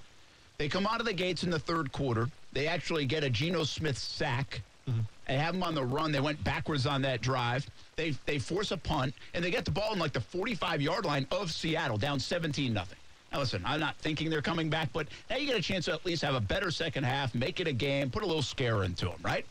[0.58, 2.28] they come out of the gates in the third quarter.
[2.52, 4.60] They actually get a Geno Smith sack.
[4.88, 5.00] Mm-hmm.
[5.26, 6.12] They have them on the run.
[6.12, 7.68] They went backwards on that drive.
[7.96, 11.04] They they force a punt and they get the ball in like the 45 yard
[11.04, 12.98] line of Seattle, down 17 nothing.
[13.32, 15.92] Now listen, I'm not thinking they're coming back, but now you get a chance to
[15.92, 18.84] at least have a better second half, make it a game, put a little scare
[18.84, 19.44] into them, right?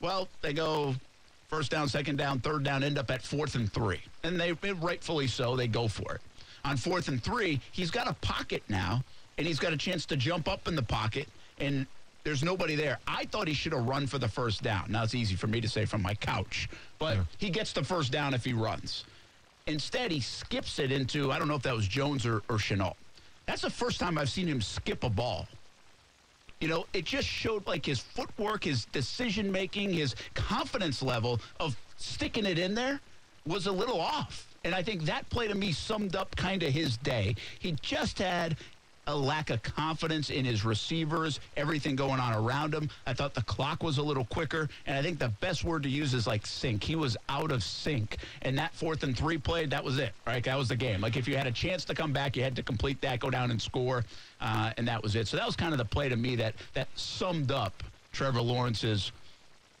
[0.00, 0.94] Well, they go
[1.48, 4.00] first down, second down, third down, end up at fourth and three.
[4.22, 6.20] And they rightfully so, they go for it.
[6.64, 9.02] On fourth and three, he's got a pocket now,
[9.38, 11.26] and he's got a chance to jump up in the pocket,
[11.58, 11.86] and
[12.24, 12.98] there's nobody there.
[13.06, 14.86] I thought he should have run for the first down.
[14.90, 18.12] Now it's easy for me to say from my couch, but he gets the first
[18.12, 19.04] down if he runs.
[19.66, 22.94] Instead, he skips it into, I don't know if that was Jones or, or Shenault.
[23.46, 25.46] That's the first time I've seen him skip a ball.
[26.60, 31.76] You know, it just showed like his footwork, his decision making, his confidence level of
[31.96, 33.00] sticking it in there
[33.46, 34.46] was a little off.
[34.64, 37.36] And I think that play to me summed up kind of his day.
[37.58, 38.56] He just had
[39.08, 42.88] a lack of confidence in his receivers, everything going on around him.
[43.06, 44.68] I thought the clock was a little quicker.
[44.86, 46.84] And I think the best word to use is like sync.
[46.84, 48.18] He was out of sync.
[48.42, 50.44] And that fourth and three play, that was it, right?
[50.44, 51.00] That was the game.
[51.00, 53.30] Like if you had a chance to come back, you had to complete that, go
[53.30, 54.04] down and score.
[54.40, 55.26] Uh, and that was it.
[55.26, 59.10] So that was kind of the play to me that, that summed up Trevor Lawrence's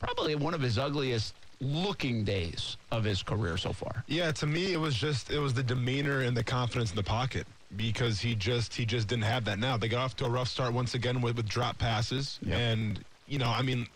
[0.00, 4.04] probably one of his ugliest looking days of his career so far.
[4.06, 7.02] Yeah, to me, it was just it was the demeanor and the confidence in the
[7.02, 9.58] pocket because he just he just didn't have that.
[9.58, 12.56] Now they got off to a rough start once again with, with drop passes, Yep.
[12.58, 13.86] and you know, I mean,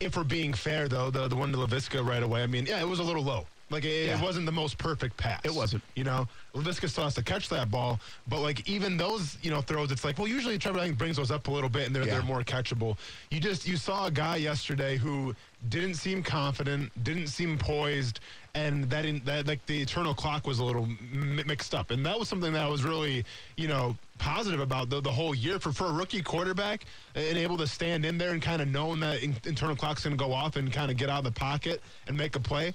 [0.00, 2.80] if we're being fair though, the the one to Laviska right away, I mean, yeah,
[2.80, 3.46] it was a little low.
[3.70, 4.18] Like it, Yeah.
[4.18, 5.40] it wasn't the most perfect pass.
[5.44, 5.82] It wasn't.
[5.96, 9.62] You know, Laviska still has to catch that ball, but like even those you know
[9.62, 11.96] throws, it's like well, usually Trevor I think brings those up a little bit and
[11.96, 12.14] they're Yeah.
[12.14, 12.98] they're more catchable.
[13.30, 15.34] You just you saw a guy yesterday who
[15.70, 18.20] didn't seem confident, didn't seem poised,
[18.54, 22.04] and that in, that like the eternal clock was a little m- mixed up, and
[22.04, 23.24] that was something that I was really
[23.56, 26.84] you know positive about the, the whole year for for a rookie quarterback
[27.14, 30.16] and able to stand in there and kind of knowing that in, internal clock's going
[30.16, 32.74] to go off and kind of get out of the pocket and make a play.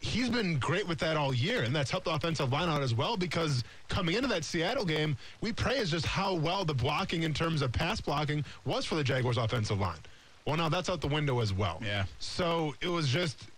[0.00, 2.94] He's been great with that all year, and that's helped the offensive line out as
[2.94, 3.16] well.
[3.16, 7.62] Because coming into that Seattle game, we praised just how well the blocking in terms
[7.62, 9.98] of pass blocking was for the Jaguars' offensive line.
[10.46, 11.82] Well, now that's out the window as well.
[11.84, 12.04] Yeah.
[12.20, 13.48] So it was just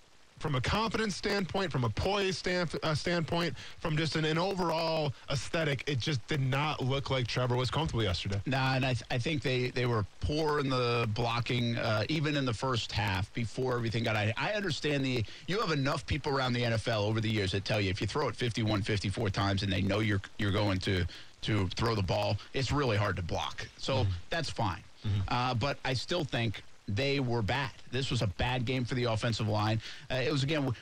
[0.40, 5.12] from a confidence standpoint, from a poise stand, uh, standpoint, from just an, an overall
[5.30, 8.40] aesthetic, it just did not look like Trevor was comfortable yesterday.
[8.46, 12.36] Nah, and I, th- I think they, they were poor in the blocking, uh, even
[12.36, 14.16] in the first half before everything got.
[14.16, 15.24] I, I understand the.
[15.46, 18.06] You have enough people around the NFL over the years that tell you if you
[18.06, 21.04] throw it 51, 54 times and they know you're you're going to
[21.42, 23.66] to throw the ball, it's really hard to block.
[23.78, 24.82] So that's fine.
[25.28, 26.62] Uh, but I still think
[26.96, 27.70] they were bad.
[27.90, 29.80] This was a bad game for the offensive line.
[30.10, 30.72] Uh, it was again.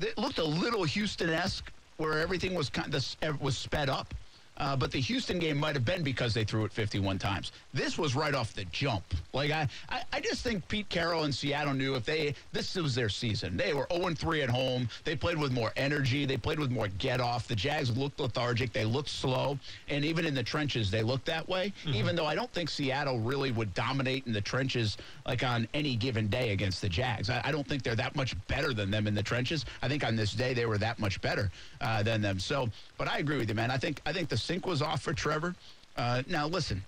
[0.00, 4.14] It looked a little Houston-esque, where everything was kind of was sped up.
[4.58, 7.52] Uh, but the Houston game might have been because they threw it 51 times.
[7.72, 9.04] This was right off the jump.
[9.32, 12.94] Like I, I, I just think Pete Carroll and Seattle knew if they this was
[12.94, 13.56] their season.
[13.56, 14.88] They were 0 3 at home.
[15.04, 16.26] They played with more energy.
[16.26, 17.46] They played with more get off.
[17.46, 18.72] The Jags looked lethargic.
[18.72, 21.72] They looked slow, and even in the trenches, they looked that way.
[21.86, 25.94] Even though I don't think Seattle really would dominate in the trenches like on any
[25.96, 27.30] given day against the Jags.
[27.30, 29.64] I, I don't think they're that much better than them in the trenches.
[29.82, 32.40] I think on this day they were that much better uh, than them.
[32.40, 33.70] So, but I agree with you, man.
[33.70, 35.54] I think I think the sync was off for Trevor.
[35.96, 36.82] Uh, now, listen,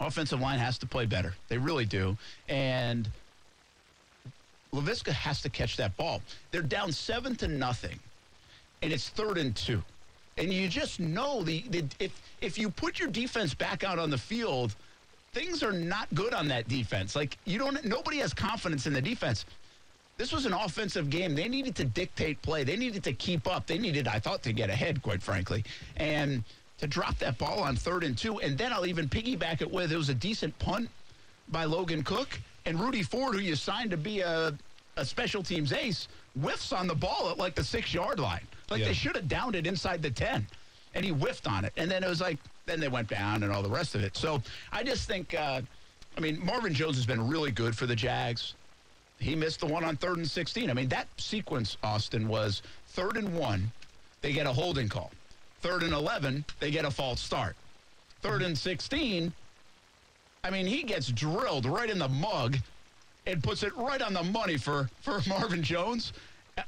[0.00, 1.32] offensive line has to play better.
[1.48, 2.16] They really do,
[2.48, 3.08] and
[4.72, 6.20] Laviska has to catch that ball.
[6.50, 7.98] They're down seven to nothing,
[8.82, 9.80] and it's third and two,
[10.38, 14.10] and you just know the, the if if you put your defense back out on
[14.10, 14.74] the field,
[15.32, 17.14] things are not good on that defense.
[17.14, 19.44] Like you don't, nobody has confidence in the defense.
[20.16, 21.36] This was an offensive game.
[21.36, 22.64] They needed to dictate play.
[22.64, 23.68] They needed to keep up.
[23.68, 25.62] They needed, I thought, to get ahead, quite frankly.
[25.96, 26.42] And
[26.78, 29.92] to drop that ball on third and two, and then I'll even piggyback it with
[29.92, 30.88] it was a decent punt
[31.48, 34.54] by Logan Cook and Rudy Ford, who you signed to be a,
[34.96, 36.08] a special teams ace,
[36.40, 38.42] whiffs on the ball at like the six yard line.
[38.70, 38.88] Like Yeah.
[38.88, 40.46] they should have downed it inside the 10.
[40.94, 41.72] And he whiffed on it.
[41.76, 44.16] And then it was like, then they went down and all the rest of it.
[44.16, 45.60] So I just think, uh,
[46.16, 48.54] I mean, Marvin Jones has been really good for the Jags.
[49.18, 50.70] he missed the one on third and 16.
[50.70, 53.70] I mean, that sequence, Austin, was third and one,
[54.20, 55.10] they get a holding call.
[55.60, 57.56] Third and 11, they get a false start.
[58.22, 59.32] Third and 16,
[60.44, 62.56] I mean, he gets drilled right in the mug
[63.26, 66.12] and puts it right on the money for, for Marvin Jones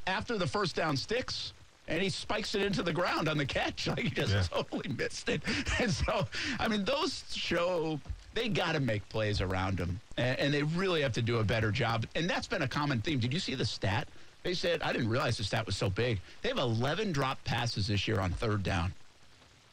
[0.06, 1.52] after the first down sticks.
[1.88, 3.86] And he spikes it into the ground on the catch.
[3.88, 4.42] Like he just Yeah.
[4.42, 5.42] totally missed it.
[5.80, 6.26] And so,
[6.60, 7.98] I mean, those show
[8.34, 11.44] they got to make plays around him, and, and they really have to do a
[11.44, 12.06] better job.
[12.14, 13.18] And that's been a common theme.
[13.18, 14.06] Did you see the stat?
[14.42, 16.20] They said I didn't realize the stat was so big.
[16.42, 18.92] They have 11 drop passes this year on third down.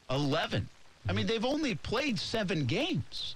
[0.10, 0.68] 11.
[1.10, 3.36] I mean, they've only played seven games.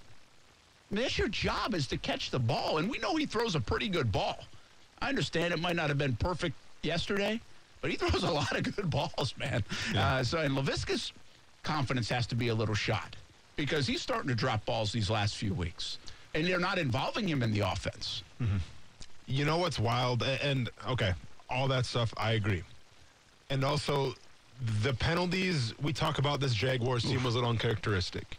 [0.90, 3.56] I mean, that's your job is to catch the ball, and we know he throws
[3.56, 4.40] a pretty good ball.
[5.02, 7.40] I understand it might not have been perfect yesterday,
[7.82, 9.64] but he throws a lot of good balls, man.
[9.96, 11.14] Uh, so, and Laviska's
[11.64, 13.16] confidence has to be a little shot
[13.56, 15.98] because he's starting to drop balls these last few weeks,
[16.36, 18.24] and they're not involving him in the offense.
[19.32, 20.24] You know what's wild?
[20.24, 21.14] And okay,
[21.50, 22.64] all that stuff, I agree.
[23.50, 24.14] And also,
[24.84, 28.38] the penalties, we talk about this Jaguars team was a little uncharacteristic.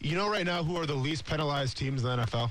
[0.00, 2.50] You know, right now, who are the least penalized teams in the NFL?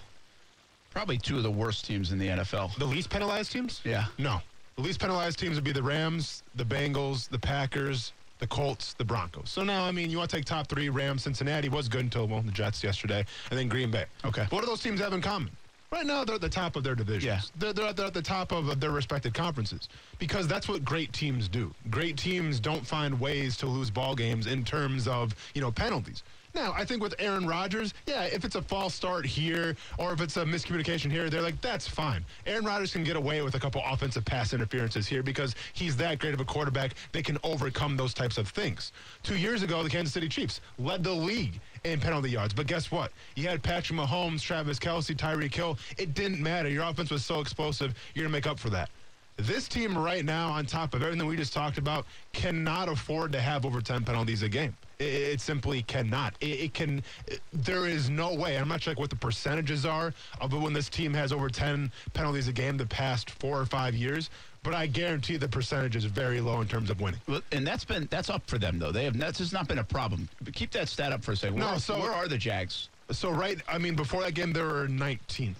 [0.91, 2.75] Probably two of the worst teams in the NFL.
[2.77, 3.81] The least penalized teams?
[3.83, 4.05] Yeah.
[4.17, 4.41] No.
[4.75, 9.05] The least penalized teams would be the Rams, the Bengals, the Packers, the Colts, the
[9.05, 9.49] Broncos.
[9.49, 12.27] So now, I mean, you want to take top three, Rams, Cincinnati was good until,
[12.27, 14.05] well, the Jets yesterday, and then Green Bay.
[14.23, 14.45] Okay.
[14.49, 15.51] What do those teams have in common?
[15.91, 17.25] Right now, they're at the top of their divisions.
[17.25, 17.41] Yeah.
[17.57, 21.11] They're, they're, at, they're at the top of their respective conferences because that's what great
[21.11, 21.73] teams do.
[21.89, 26.23] Great teams don't find ways to lose ball games in terms of, you know, penalties.
[26.53, 30.21] Now, I think with Aaron Rodgers, yeah, if it's a false start here or if
[30.21, 32.25] it's a miscommunication here, they're like, that's fine.
[32.45, 36.19] Aaron Rodgers can get away with a couple offensive pass interferences here because he's that
[36.19, 36.95] great of a quarterback.
[37.11, 38.91] They can overcome those types of things.
[39.23, 42.53] Two years ago, the Kansas City Chiefs led the league in penalty yards.
[42.53, 43.11] But guess what?
[43.35, 45.77] You had Patrick Mahomes, Travis Kelce, Tyreek Hill.
[45.97, 46.69] It didn't matter.
[46.69, 48.89] Your offense was so explosive, you're going to make up for that.
[49.37, 53.39] This team right now, on top of everything we just talked about, cannot afford to
[53.41, 54.75] have over 10 penalties a game.
[54.99, 56.35] It, it simply cannot.
[56.41, 57.01] It, it can.
[57.27, 58.57] it- there is no way.
[58.57, 61.91] I'm not sure like what the percentages are of when this team has over 10
[62.13, 64.29] penalties a game the past four or five years,
[64.63, 67.19] but I guarantee the percentage is very low in terms of winning.
[67.27, 68.91] Well, and that's been that's up for them though.
[68.91, 70.29] They have that's just not been a problem.
[70.41, 71.57] But keep that stat up for a second.
[71.59, 72.89] No, Where, so- where are the Jags?
[73.11, 75.55] So right, I mean, before that game, they were 19th.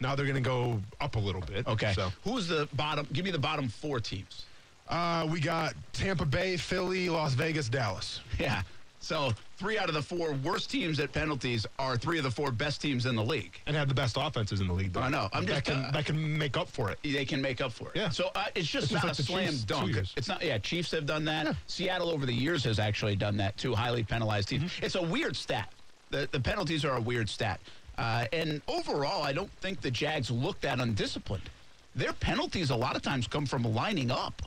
[0.00, 1.66] Now they're going to go up a little bit.
[1.66, 1.92] Okay.
[1.94, 3.08] So Who's the bottom?
[3.12, 4.44] Give me the bottom four teams.
[4.88, 8.20] uh, we got Tampa Bay, Philly, Las Vegas, Dallas.
[8.38, 8.62] Yeah.
[9.02, 12.52] So three out of the four worst teams at penalties are three of the four
[12.52, 13.60] best teams in the league.
[13.66, 14.92] and have the best offenses in the league.
[14.92, 15.00] though.
[15.00, 15.28] I know.
[15.32, 16.98] I'm that just, can uh, that can make up for it.
[17.02, 17.96] They can make up for it.
[17.96, 18.10] Yeah.
[18.10, 19.96] So uh, it's just It's not just like a slam Chiefs dunk.
[20.16, 20.42] It's not.
[20.44, 20.58] Yeah.
[20.58, 21.56] Chiefs have done that.
[21.66, 23.74] Seattle over the years has actually done that too.
[23.74, 24.72] Highly penalized teams.
[24.72, 24.84] Mm-hmm.
[24.84, 25.72] It's a weird stat.
[26.10, 27.60] The the penalties are a weird stat.
[27.98, 31.50] Uh, and overall, I don't think the Jags look that undisciplined.
[31.94, 34.40] Their penalties a lot of times come from lining up.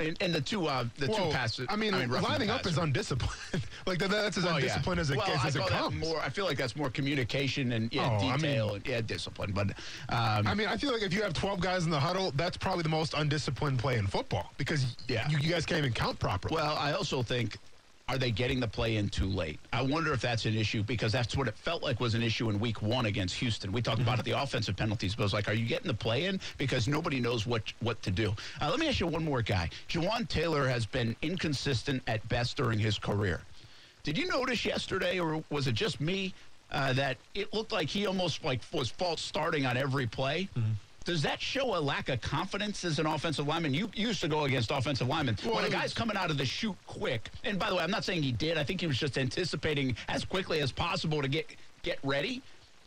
[0.00, 1.66] And, and the two uh, the Whoa, two passes.
[1.68, 3.64] I mean, roughing the lining up is undisciplined.
[3.86, 4.54] like that, that's as Oh, yeah.
[4.54, 5.96] undisciplined as it, well, as I it comes.
[5.96, 6.20] more.
[6.20, 9.50] I feel like that's more communication and yeah, Oh, I mean- detail and yeah, discipline.
[9.52, 9.70] But
[10.10, 12.56] um, I mean, I feel like if you have 12 guys in the huddle, that's
[12.56, 15.28] probably the most undisciplined play in football because Yeah.
[15.30, 16.54] you, you guys can't even count properly.
[16.54, 17.58] Well, I also think,
[18.08, 19.60] are they getting the play in too late?
[19.72, 22.48] I wonder if that's an issue because that's what it felt like was an issue
[22.48, 23.70] in week one against Houston.
[23.70, 25.94] We talked about it, the offensive penalties, but it was like, are you getting the
[25.94, 26.40] play in?
[26.56, 28.34] Because nobody knows what, what to do.
[28.62, 29.68] Uh, let me ask you one more guy.
[29.88, 33.42] Jawaan Taylor has been inconsistent at best during his career.
[34.04, 36.32] Did you notice yesterday, or was it just me,
[36.72, 40.48] uh, that it looked like he almost like was false starting on every play?
[41.08, 43.72] Does that show a lack of confidence as an offensive lineman?
[43.72, 45.38] You used to go against offensive linemen.
[45.42, 47.90] Well, when a guy's coming out of the chute quick, and by the way, I'm
[47.90, 48.58] not saying he did.
[48.58, 52.42] I think he was just anticipating as quickly as possible to get get ready.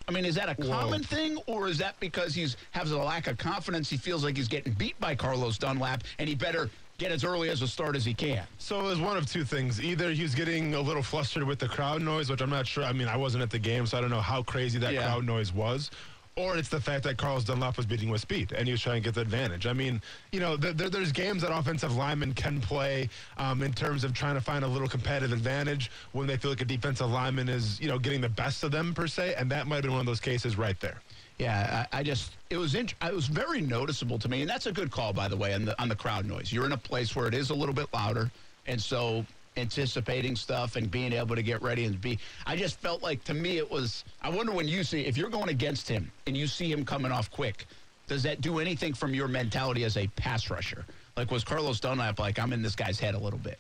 [0.08, 3.26] I mean, is that a common thing, or is that because he's has a lack
[3.26, 3.90] of confidence?
[3.90, 7.50] He feels like he's getting beat by Carlos Dunlap, and he better get as early
[7.50, 8.46] as a start as he can.
[8.60, 9.82] So it was one of two things.
[9.82, 12.84] Either he was getting a little flustered with the crowd noise, which I'm not sure.
[12.84, 15.06] I mean, I wasn't at the game, so I don't know how crazy that Yeah.
[15.08, 15.90] crowd noise was.
[16.38, 19.02] Or it's the fact that Carlos Dunlap was beating with speed and he was trying
[19.02, 19.68] to get the advantage.
[19.68, 20.02] I mean,
[20.32, 24.14] you know, th- there, there's games that offensive linemen can play um, in terms of
[24.14, 27.82] trying to find a little competitive advantage when they feel like a defensive lineman is,
[27.82, 29.36] you know, getting the best of them per se.
[29.38, 31.02] And that might have been one of those cases right there.
[31.38, 34.68] Yeah, I, I just it was int- it was very noticeable to me, and that's
[34.68, 36.54] a good call by the way on the on the crowd noise.
[36.54, 38.30] You're in a place where it is a little bit louder,
[38.68, 39.26] and so
[39.58, 42.18] anticipating stuff and being able to get ready and be.
[42.46, 44.04] I just felt like to me it was.
[44.22, 47.12] I wonder when you see if you're going against him and you see him coming
[47.12, 47.66] off quick,
[48.08, 50.86] does that do anything from your mentality as a pass rusher?
[51.18, 53.60] Like was Carlos Dunlap like I'm in this guy's head a little bit?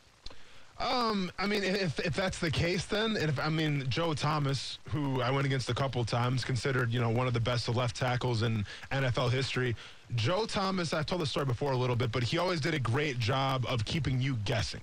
[0.82, 4.80] Um, I mean, if, if that's the case, then, and if I mean Joe Thomas,
[4.90, 7.96] who I went against a couple times, considered you know one of the best left
[7.96, 9.76] tackles in NFL history.
[10.16, 12.80] Joe Thomas, I've told the story before a little bit, but he always did a
[12.80, 14.82] great job of keeping you guessing,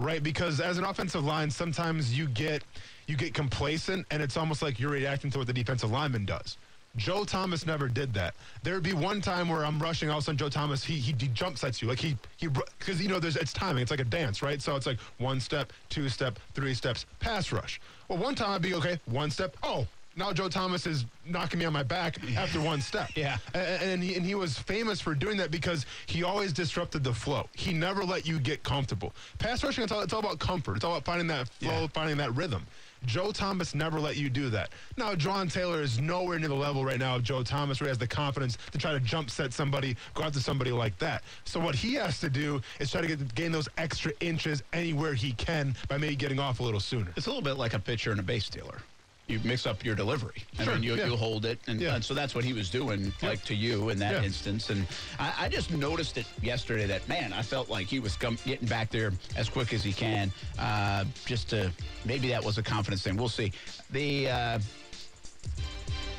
[0.00, 0.22] right?
[0.22, 2.64] Because as an offensive line, sometimes you get
[3.06, 6.56] you get complacent, and it's almost like you're reacting to what the defensive lineman does.
[6.96, 8.34] Joe Thomas never did that.
[8.64, 10.94] There would be one time where I'm rushing, all of a sudden Joe Thomas he
[10.94, 13.82] he, he jump sets you like he he because you know there's it's timing.
[13.82, 14.60] It's like a dance, right?
[14.60, 17.80] So it's like one step, two step, three steps, pass rush.
[18.08, 19.56] Well, one time I'd be okay, one step.
[19.62, 19.86] Oh,
[20.16, 23.10] now Joe Thomas is knocking me on my back after one step.
[23.14, 23.38] Yeah.
[23.54, 27.12] And, and, he, and he was famous for doing that because he always disrupted the
[27.14, 27.48] flow.
[27.54, 29.12] He never let you get comfortable.
[29.38, 30.76] Pass rushing, it's all, it's all about comfort.
[30.76, 31.86] It's all about finding that flow, Yeah.
[31.88, 32.66] finding that rhythm.
[33.06, 34.68] Joe Thomas never let you do that.
[34.98, 37.90] Now, John Taylor is nowhere near the level right now of Joe Thomas where he
[37.90, 41.22] has the confidence to try to jump set somebody, go after somebody like that.
[41.44, 45.14] So what he has to do is try to get gain those extra inches anywhere
[45.14, 47.10] he can by maybe getting off a little sooner.
[47.16, 48.82] It's a little bit like a pitcher and a base stealer.
[49.30, 51.06] You mix up your delivery, and Sure, then you, yeah.
[51.06, 51.94] you hold it, and, Yeah.
[51.94, 54.22] and so that's what he was doing, like to you in that Yeah.
[54.24, 54.70] instance.
[54.70, 54.84] And
[55.20, 58.66] I, I just noticed it yesterday that man, I felt like he was come, getting
[58.66, 60.32] back there as quick as he can.
[60.58, 61.70] Uh, just to
[62.04, 63.16] maybe that was a confidence thing.
[63.16, 63.52] We'll see.
[63.90, 64.58] The uh,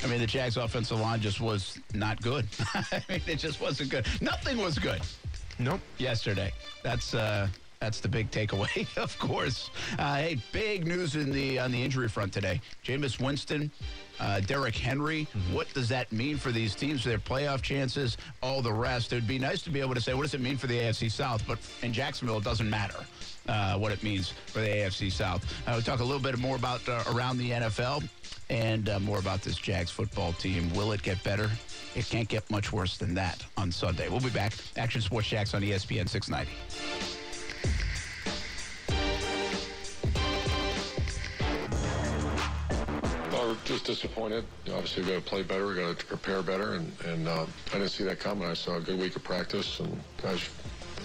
[0.02, 2.46] I mean, the Jags' offensive line just was not good.
[2.74, 4.06] I mean, it just wasn't good.
[4.22, 5.02] Nothing was good
[5.58, 5.80] Nope.
[5.98, 6.50] yesterday.
[6.82, 7.48] That's uh,
[7.82, 9.70] that's the big takeaway, of course.
[9.98, 12.60] Uh, hey, big news in the on the injury front today.
[12.84, 13.72] Jameis Winston,
[14.20, 15.26] uh, Derrick Henry.
[15.50, 19.12] What does that mean for these teams, their playoff chances, all the rest?
[19.12, 20.78] It would be nice to be able to say, what does it mean for the
[20.78, 21.44] AFC South?
[21.44, 23.04] But in Jacksonville, it doesn't matter.
[23.48, 25.44] Uh, what it means for the AFC South.
[25.66, 28.08] Uh, we'll talk a little bit more about uh, around the NFL
[28.48, 30.72] and uh, more about this Jags football team.
[30.74, 31.50] Will it get better?
[31.96, 34.08] It can't get much worse than that on Sunday.
[34.08, 34.52] We'll be back.
[34.76, 37.21] Action Sports Jax on ESPN 690.
[43.64, 44.44] Just disappointed.
[44.72, 45.66] Obviously, we've got to play better.
[45.66, 48.48] We've got to prepare better, and, and uh, I didn't see that coming.
[48.48, 50.40] I saw a good week of practice, and guys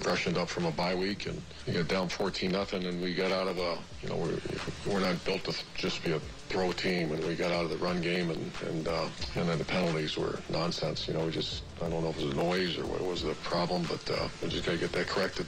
[0.02, 3.32] freshened up from a bye week, and you got down 14 nothing, and we got
[3.32, 4.40] out of a, you know, we're,
[4.86, 7.78] we're not built to just be a throw team, and we got out of the
[7.78, 11.08] run game, and and uh, and then the penalties were nonsense.
[11.08, 13.34] You know, we just, I don't know if it was noise or what was the
[13.36, 15.46] problem, but uh, we just got to get that corrected.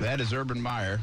[0.00, 1.00] That is Urban Meyer.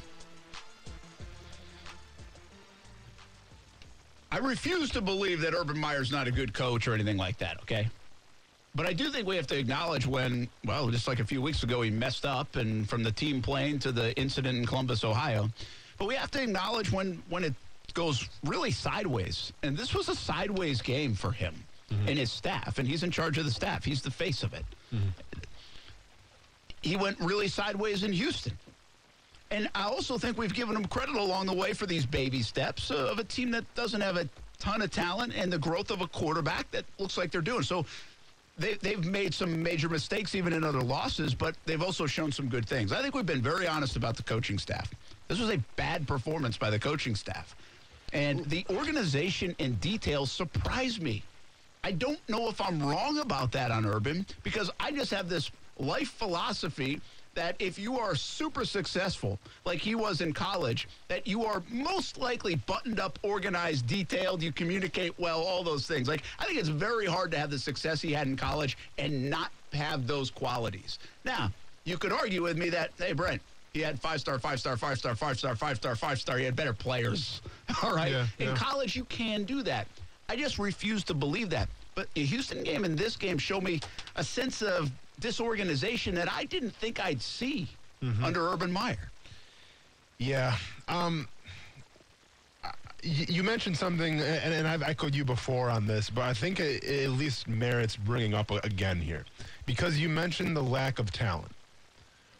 [4.37, 7.59] I refuse to believe that Urban Meyer's not a good coach or anything like that,
[7.61, 7.87] okay?
[8.75, 11.63] But I do think we have to acknowledge when, well, just like a few weeks
[11.63, 15.49] ago, he messed up and from the team plane to the incident in Columbus, Ohio.
[15.97, 17.55] But we have to acknowledge when, when it
[17.95, 19.53] goes really sideways.
[19.63, 21.55] And this was a sideways game for him
[21.91, 22.07] mm-hmm.
[22.07, 22.77] and his staff.
[22.77, 24.65] And he's in charge of the staff, he's the face of it.
[24.93, 25.07] Mm-hmm.
[26.83, 28.55] He went really sideways in Houston.
[29.49, 32.91] And I also think we've given them credit along the way for these baby steps
[32.91, 34.27] uh, of a team that doesn't have a
[34.59, 37.63] ton of talent and the growth of a quarterback that looks like they're doing.
[37.63, 37.85] So
[38.57, 42.49] they, they've made some major mistakes even in other losses, but they've also shown some
[42.49, 42.91] good things.
[42.91, 44.91] I think we've been very honest about the coaching staff.
[45.27, 47.55] This was a bad performance by the coaching staff.
[48.13, 51.23] And the organization in detail surprised me.
[51.83, 55.51] I don't know if I'm wrong about that on Urban because I just have this
[55.77, 56.99] life philosophy
[57.37, 62.17] that if you are super successful, like he was in college, that you are most
[62.17, 66.07] likely buttoned up, organized, detailed, you communicate well, all those things.
[66.07, 69.29] Like, I think it's very hard to have the success he had in college and
[69.29, 70.97] not have those qualities.
[71.25, 71.51] Now,
[71.85, 73.39] you could argue with me that, hey, Brent,
[73.71, 76.39] he had five star, five star, five star, five star, five star, five star.
[76.39, 77.41] He had better players.
[77.83, 78.13] All right.
[78.13, 78.55] Yeah, in yeah.
[78.55, 79.85] college, you can do that.
[80.27, 81.69] I just refuse to believe that.
[81.93, 83.79] But the Houston game and this game show me
[84.15, 87.67] a sense of disorganization that I didn't think I'd see
[88.03, 88.23] Mm-hmm.
[88.23, 89.09] under Urban Meyer.
[90.19, 90.55] Yeah.
[90.87, 91.27] Um,
[93.01, 96.83] you mentioned something, and, and I've echoed you before on this, but I think it,
[96.83, 99.25] it at least merits bringing up again here.
[99.65, 101.51] Because you mentioned the lack of talent,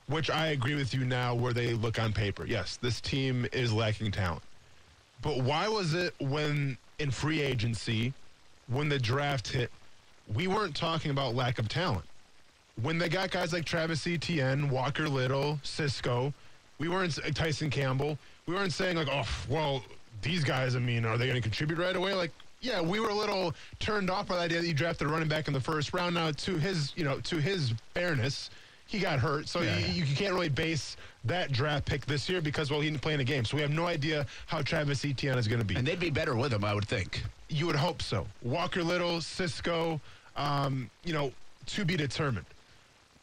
[0.08, 2.46] which I agree with you now where they look on paper.
[2.46, 4.44] Yes, this team is lacking talent.
[5.24, 8.14] But why was it when in free agency,
[8.68, 9.72] when the draft hit,
[10.32, 12.06] we weren't talking about lack of talent?
[12.82, 16.34] When they got guys like Travis Etienne, Walker Little, Cisco,
[16.80, 18.18] we weren't Tyson Campbell.
[18.46, 19.84] We weren't saying like, oh, well,
[20.22, 20.76] these guys.
[20.76, 22.14] I mean, are they going to contribute right away?
[22.14, 25.10] Like, yeah, we were a little turned off by the idea that you drafted a
[25.10, 26.16] running back in the first round.
[26.16, 28.50] Now, to his, you know, to his fairness,
[28.88, 30.06] he got hurt, so Yeah, you, yeah.
[30.06, 33.20] you can't really base that draft pick this year because well, he didn't play in
[33.20, 35.76] a game, so we have no idea how Travis Etienne is going to be.
[35.76, 37.22] And they'd be better with him, I would think.
[37.50, 38.26] You would hope so.
[38.44, 40.00] Walker Little, Cisco,
[40.36, 41.34] um, you know,
[41.68, 42.46] to be determined.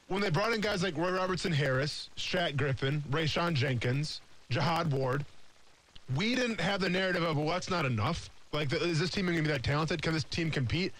[0.08, 5.24] When they brought in guys like Roy Robertson Harris, Shaq Griffin, Rayshawn Jenkins, Jihad Ward,
[6.16, 8.28] we didn't have the narrative of, well, that's not enough.
[8.52, 10.02] Like, is this team going to be that talented?
[10.02, 10.92] Can this team compete?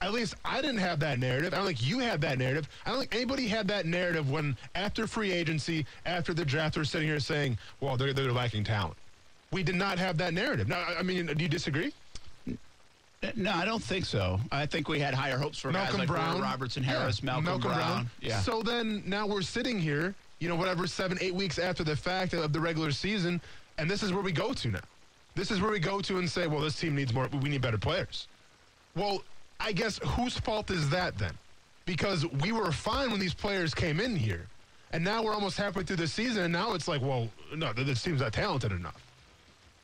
[0.00, 1.52] At least I didn't have that narrative.
[1.52, 2.68] I don't think you had that narrative.
[2.86, 6.84] I don't think anybody had that narrative when, after free agency, after the draft, we're
[6.84, 8.96] sitting here saying, well, they're, they're lacking talent.
[9.52, 10.68] We did not have that narrative.
[10.68, 11.92] Now, I mean, do you disagree?
[13.36, 14.40] No, I don't think so.
[14.50, 17.38] I think we had higher hopes for guys Malcolm like Brown, Roy Robertson Harris, Yeah,
[17.40, 18.10] Malcolm, Brown.
[18.22, 18.40] Yeah.
[18.40, 22.32] So then now we're sitting here, you know, whatever seven, eight weeks after the fact
[22.32, 23.40] of the regular season,
[23.76, 24.80] and this is where we go to now.
[25.34, 27.28] This is where we go to and say, well, this team needs more.
[27.42, 28.26] We need better players.
[28.96, 29.22] Well,
[29.60, 31.34] I guess whose fault is that then?
[31.84, 34.46] Because we were fine when these players came in here,
[34.92, 38.02] and now we're almost halfway through the season, and now it's like, well, no, this
[38.02, 39.00] team's not talented enough.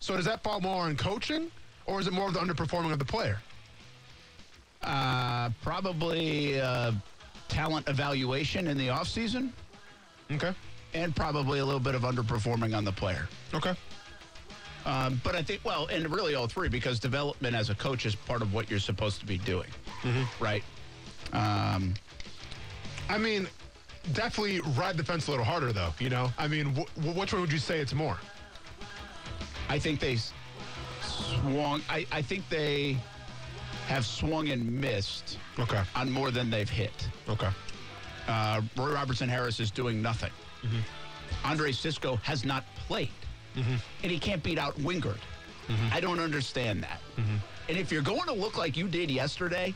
[0.00, 1.50] So does that fall more on coaching,
[1.86, 3.40] or is it more of the underperforming of the player?
[4.82, 6.92] Uh, probably uh,
[7.48, 9.50] talent evaluation in the offseason
[10.30, 10.52] Okay.
[10.94, 13.28] and probably a little bit of underperforming on the player.
[13.54, 13.74] Okay.
[14.84, 18.14] Um, but I think, well, and really all three, because development as a coach is
[18.14, 19.66] part of what you're supposed to be doing,
[20.38, 20.62] right?
[21.32, 21.94] Um,
[23.08, 23.48] I mean,
[24.12, 25.92] definitely ride the fence a little harder, though.
[25.98, 28.16] You know, I mean, wh- which one would you say it's more?
[29.68, 30.18] I think they
[31.16, 31.82] swung.
[31.88, 32.96] I, I think they
[33.88, 35.82] have swung and missed Okay.
[35.94, 37.08] on more than they've hit.
[37.28, 37.48] Okay.
[38.28, 40.30] Uh, Roy Robertson Harris is doing nothing.
[41.44, 43.10] Andre Cisco has not played,
[43.54, 45.18] and he can't beat out Wingard.
[45.92, 47.00] I don't understand that.
[47.68, 49.74] And if you're going to look like you did yesterday,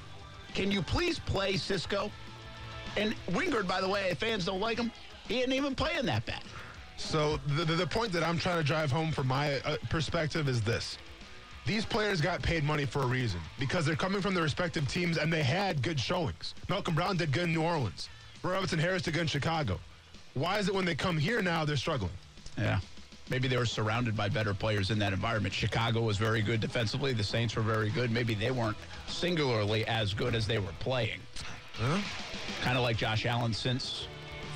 [0.55, 2.11] can you please play Cisco?
[2.97, 4.91] And Wingard, by the way, if fans don't like him,
[5.28, 6.43] he isn't even playing that bad.
[6.97, 10.49] So the, the, the point that I'm trying to drive home from my uh, perspective
[10.49, 10.99] is this.
[11.66, 15.18] These players got paid money for a reason because they're coming from their respective teams
[15.18, 16.54] and they had good showings.
[16.68, 18.08] Malcolm Brown did good in New Orleans.
[18.42, 19.78] Robinson Harris did good in Chicago.
[20.34, 22.12] Why is it when they come here now they're struggling?
[22.56, 22.80] Yeah.
[23.28, 25.54] Maybe they were surrounded by better players in that environment.
[25.54, 27.12] Chicago was very good defensively.
[27.12, 28.11] The Saints were very good.
[28.11, 31.20] Maybe they weren't singularly as good as they were playing.
[31.74, 31.98] Huh?
[32.62, 34.08] Kind of like Josh Allen since,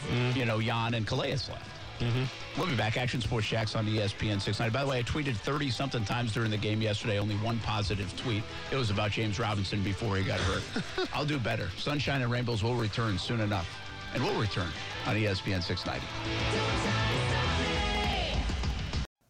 [0.08, 0.36] mm-hmm.
[0.36, 1.70] you know, Jan and Calais left.
[2.00, 2.24] Mm-hmm.
[2.56, 2.96] We'll be back.
[2.96, 4.70] Action Sports Jax on ESPN 690.
[4.70, 7.18] By the way, I tweeted 30 something times during the game yesterday.
[7.18, 8.44] Only one positive tweet.
[8.70, 10.62] It was about James Robinson before he got hurt.
[11.14, 11.68] I'll do better.
[11.76, 13.68] Sunshine and Rainbows will return soon enough.
[14.14, 14.68] And we'll return
[15.06, 17.53] on ESPN 690.